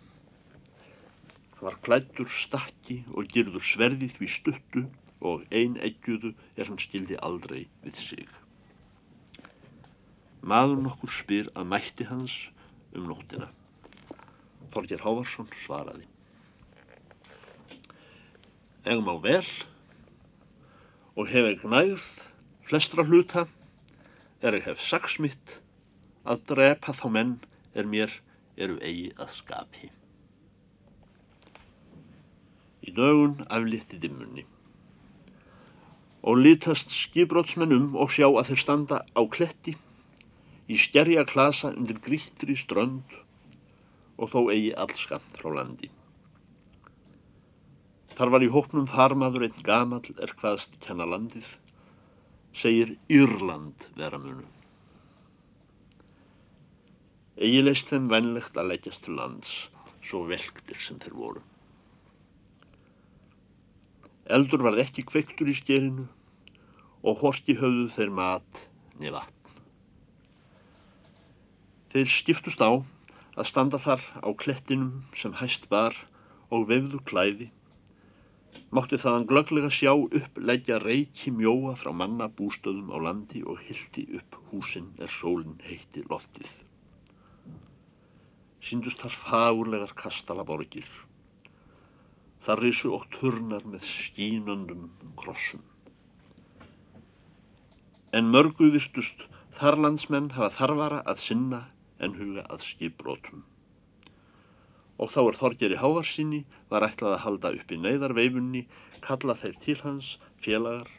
Hann 1.59 1.67
var 1.67 1.77
klættur, 1.85 2.29
stakki 2.43 3.03
og 3.13 3.29
gerður 3.31 3.65
sverðið 3.65 4.15
því 4.17 4.29
stuttu 4.35 4.85
og 5.21 5.45
ein 5.53 5.77
eggjuðu 5.85 6.33
er 6.57 6.71
hann 6.71 6.81
skildi 6.81 7.19
aldrei 7.21 7.67
við 7.85 8.01
sig. 8.01 8.31
Maður 10.41 10.81
nokkur 10.87 11.13
spyr 11.13 11.51
að 11.53 11.69
mætti 11.75 12.09
hans 12.09 12.39
um 12.97 13.05
nóttina. 13.11 13.51
Þorgir 14.73 15.05
Hávarsson 15.05 15.51
svaraði. 15.67 16.09
Egum 18.89 19.13
á 19.13 19.17
vel 19.21 19.47
og 21.21 21.29
hefur 21.29 21.61
gnægð 21.67 22.07
flestra 22.71 23.05
hluta 23.05 23.45
er 24.41 24.57
ég 24.57 24.67
hef 24.69 24.81
saksmitt 24.85 25.59
að 26.25 26.45
drepa 26.53 26.95
þá 26.97 27.07
menn 27.17 27.35
er 27.75 27.89
mér 27.89 28.15
eru 28.57 28.79
eigi 28.85 29.11
að 29.21 29.35
skapi. 29.37 29.91
Í 32.87 32.95
dögun 32.97 33.45
aflýtti 33.49 34.01
dimmunni 34.01 34.47
og 36.21 36.37
lítast 36.45 36.93
skibrótsmenn 36.93 37.73
um 37.73 37.95
og 37.97 38.13
sjá 38.13 38.27
að 38.29 38.51
þeir 38.51 38.63
standa 38.65 38.99
á 39.17 39.23
kletti 39.33 39.77
í 40.69 40.77
stjerja 40.81 41.25
klasa 41.29 41.73
undir 41.73 42.01
grýttri 42.05 42.57
strönd 42.61 43.17
og 44.21 44.29
þó 44.33 44.41
eigi 44.53 44.75
allskamt 44.77 45.41
frá 45.41 45.49
landi. 45.57 45.89
Þar 48.17 48.33
var 48.35 48.45
í 48.45 48.51
hópnum 48.53 48.89
farmaður 48.91 49.47
einn 49.47 49.65
gamal 49.65 50.05
er 50.21 50.35
hvaðst 50.43 50.77
kenna 50.85 51.07
landið, 51.09 51.47
segir 52.57 52.97
Írland 53.09 53.87
vera 53.97 54.19
munu. 54.19 54.47
Egi 57.41 57.63
leist 57.63 57.89
þeim 57.89 58.11
vennlegt 58.11 58.59
að 58.61 58.73
leggjast 58.73 59.07
til 59.07 59.17
lands, 59.17 59.53
svo 60.05 60.27
velktir 60.29 60.81
sem 60.83 60.99
þeir 61.01 61.17
voru. 61.17 61.43
Eldur 64.31 64.63
varð 64.67 64.83
ekki 64.85 65.07
kveiktur 65.09 65.49
í 65.51 65.57
skerinu 65.59 66.07
og 67.01 67.23
horki 67.23 67.57
höfðu 67.59 67.89
þeir 67.97 68.13
mat 68.15 68.65
niður 69.01 69.17
vatn. 69.21 69.37
Þeir 71.91 72.13
stiftust 72.13 72.61
á 72.63 72.71
að 72.71 73.49
standa 73.49 73.81
þar 73.83 74.05
á 74.21 74.29
klettinum 74.37 75.07
sem 75.17 75.33
hæst 75.41 75.67
bar 75.73 75.97
og 76.53 76.69
vefðu 76.69 77.01
klæði 77.09 77.49
mátti 78.71 78.99
þaðan 79.03 79.27
glögglega 79.31 79.71
sjá 79.75 79.91
upp 79.99 80.37
leggja 80.39 80.79
reiki 80.83 81.33
mjóa 81.35 81.75
frá 81.79 81.91
manna 82.01 82.29
bústöðum 82.39 82.93
á 82.95 82.99
landi 83.03 83.43
og 83.43 83.59
hildi 83.67 84.05
upp 84.19 84.39
húsin 84.51 84.93
er 85.03 85.11
sólinn 85.11 85.59
heitti 85.67 86.05
loftið. 86.11 86.53
Síndust 88.63 89.03
þar 89.03 89.17
fagurlegar 89.25 89.95
kastalaborgir. 89.99 90.87
Þar 92.47 92.63
risu 92.65 92.95
og 92.95 93.09
turnar 93.17 93.67
með 93.67 93.85
skínundum 93.89 94.89
krossum. 95.19 95.65
En 98.15 98.31
mörgu 98.31 98.71
virtust 98.75 99.27
þarlandsmenn 99.59 100.33
hafa 100.37 100.55
þarfara 100.59 101.03
að 101.11 101.25
sinna 101.27 101.65
en 101.99 102.15
huga 102.19 102.47
að 102.49 102.69
skipbrótum 102.71 103.45
og 105.01 105.09
þá 105.15 105.21
er 105.23 105.37
Þorgeri 105.41 105.77
Hávarsinni 105.81 106.41
var 106.69 106.85
ætlað 106.85 107.15
að 107.17 107.23
halda 107.25 107.53
upp 107.57 107.71
í 107.73 107.79
neyðarveifunni, 107.81 108.67
kalla 109.01 109.37
þeir 109.41 109.55
til 109.65 109.77
hans 109.81 110.11
félagar. 110.45 110.91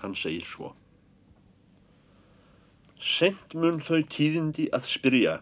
Hann 0.00 0.16
segir 0.16 0.46
svo. 0.48 0.70
Sent 3.04 3.52
mun 3.52 3.82
þau 3.84 4.00
tíðindi 4.14 4.70
að 4.72 4.88
spyrja 4.94 5.34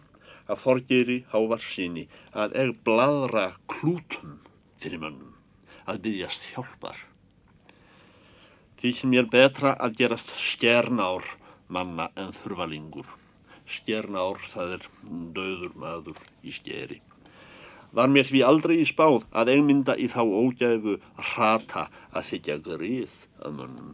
af 0.50 0.64
Þorgeri 0.64 1.20
Hávarsinni 1.30 2.08
að 2.34 2.58
eg 2.64 2.74
bladra 2.88 3.52
klútum 3.70 4.40
fyrir 4.82 5.04
mönnum, 5.04 5.36
að 5.86 6.02
byggjast 6.08 6.50
hjálpar. 6.50 6.98
Því 8.82 8.94
sem 8.98 9.14
ég 9.14 9.22
er 9.22 9.30
betra 9.30 9.76
að 9.78 9.94
gerast 10.02 10.34
skernár 10.42 11.28
manna 11.70 12.10
en 12.18 12.34
þurvalingur. 12.40 13.06
Skernár 13.70 14.42
það 14.50 14.76
er 14.80 14.90
döður 15.38 15.78
maður 15.78 16.18
í 16.42 16.50
skeri 16.58 16.98
var 17.92 18.08
mér 18.12 18.28
því 18.28 18.40
aldrei 18.48 18.78
í 18.80 18.86
spáð 18.88 19.26
að 19.36 19.52
einmynda 19.54 19.96
í 20.00 20.08
þá 20.12 20.22
ógæfu 20.24 20.96
rata 21.34 21.88
að 22.12 22.28
þykja 22.30 22.56
grið 22.68 23.18
að 23.44 23.58
mönnum. 23.58 23.90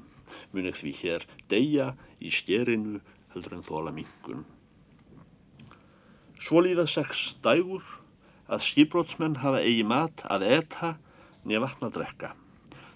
Mun 0.53 0.69
ekki 0.71 0.85
því 0.85 0.93
hér 1.03 1.27
deyja 1.51 1.89
í 2.23 2.31
stjerinu 2.33 3.01
heldur 3.35 3.59
en 3.59 3.67
þóla 3.67 3.95
mingun. 3.95 4.45
Svo 6.39 6.63
líða 6.65 6.87
sex 6.89 7.33
dægur 7.45 7.85
að 8.49 8.65
skipbrótsmenn 8.69 9.41
hafa 9.43 9.61
eigi 9.65 9.85
mat 9.85 10.23
að 10.31 10.47
eta 10.61 10.95
nefn 11.45 11.65
vatna 11.67 11.91
að 11.91 11.99
drekka. 11.99 12.31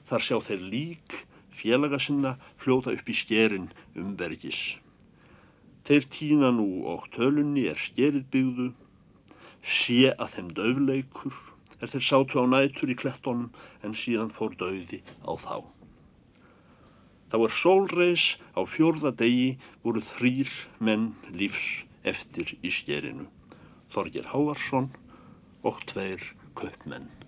Þar 0.09 0.25
sjá 0.27 0.37
þeir 0.47 0.63
lík 0.73 1.19
félaga 1.63 1.99
sinna 2.01 2.37
fljóta 2.63 2.95
upp 2.95 3.11
í 3.11 3.17
stjerin 3.17 3.69
um 3.99 4.15
bergis. 4.17 4.61
Þeir 5.87 6.07
tína 6.15 6.53
nú 6.55 6.85
og 6.89 7.09
tölunni 7.15 7.67
er 7.71 7.81
stjerið 7.81 8.29
byggðu 8.33 8.69
sé 9.63 10.13
að 10.13 10.35
þeim 10.37 10.49
döfleikur 10.59 11.37
er 11.83 11.91
þeir 11.93 12.05
sátu 12.07 12.43
á 12.43 12.45
nætur 12.47 12.91
í 12.93 12.99
klettónum 12.99 13.51
en 13.87 13.95
síðan 13.99 14.35
fór 14.35 14.55
döði 14.59 15.01
á 15.23 15.33
þá. 15.39 15.57
Þá 17.33 17.37
er 17.47 17.55
sólreis 17.57 18.27
á 18.59 18.61
fjórða 18.69 19.15
degi 19.23 19.57
voru 19.87 20.03
þrýr 20.05 20.51
menn 20.85 21.13
lífs 21.33 21.87
eftir 22.05 22.55
í 22.61 22.71
skerinu, 22.75 23.25
Þorgir 23.95 24.29
Hávarsson 24.35 24.91
og 25.65 25.81
tveir 25.89 26.23
köpmenn. 26.59 27.22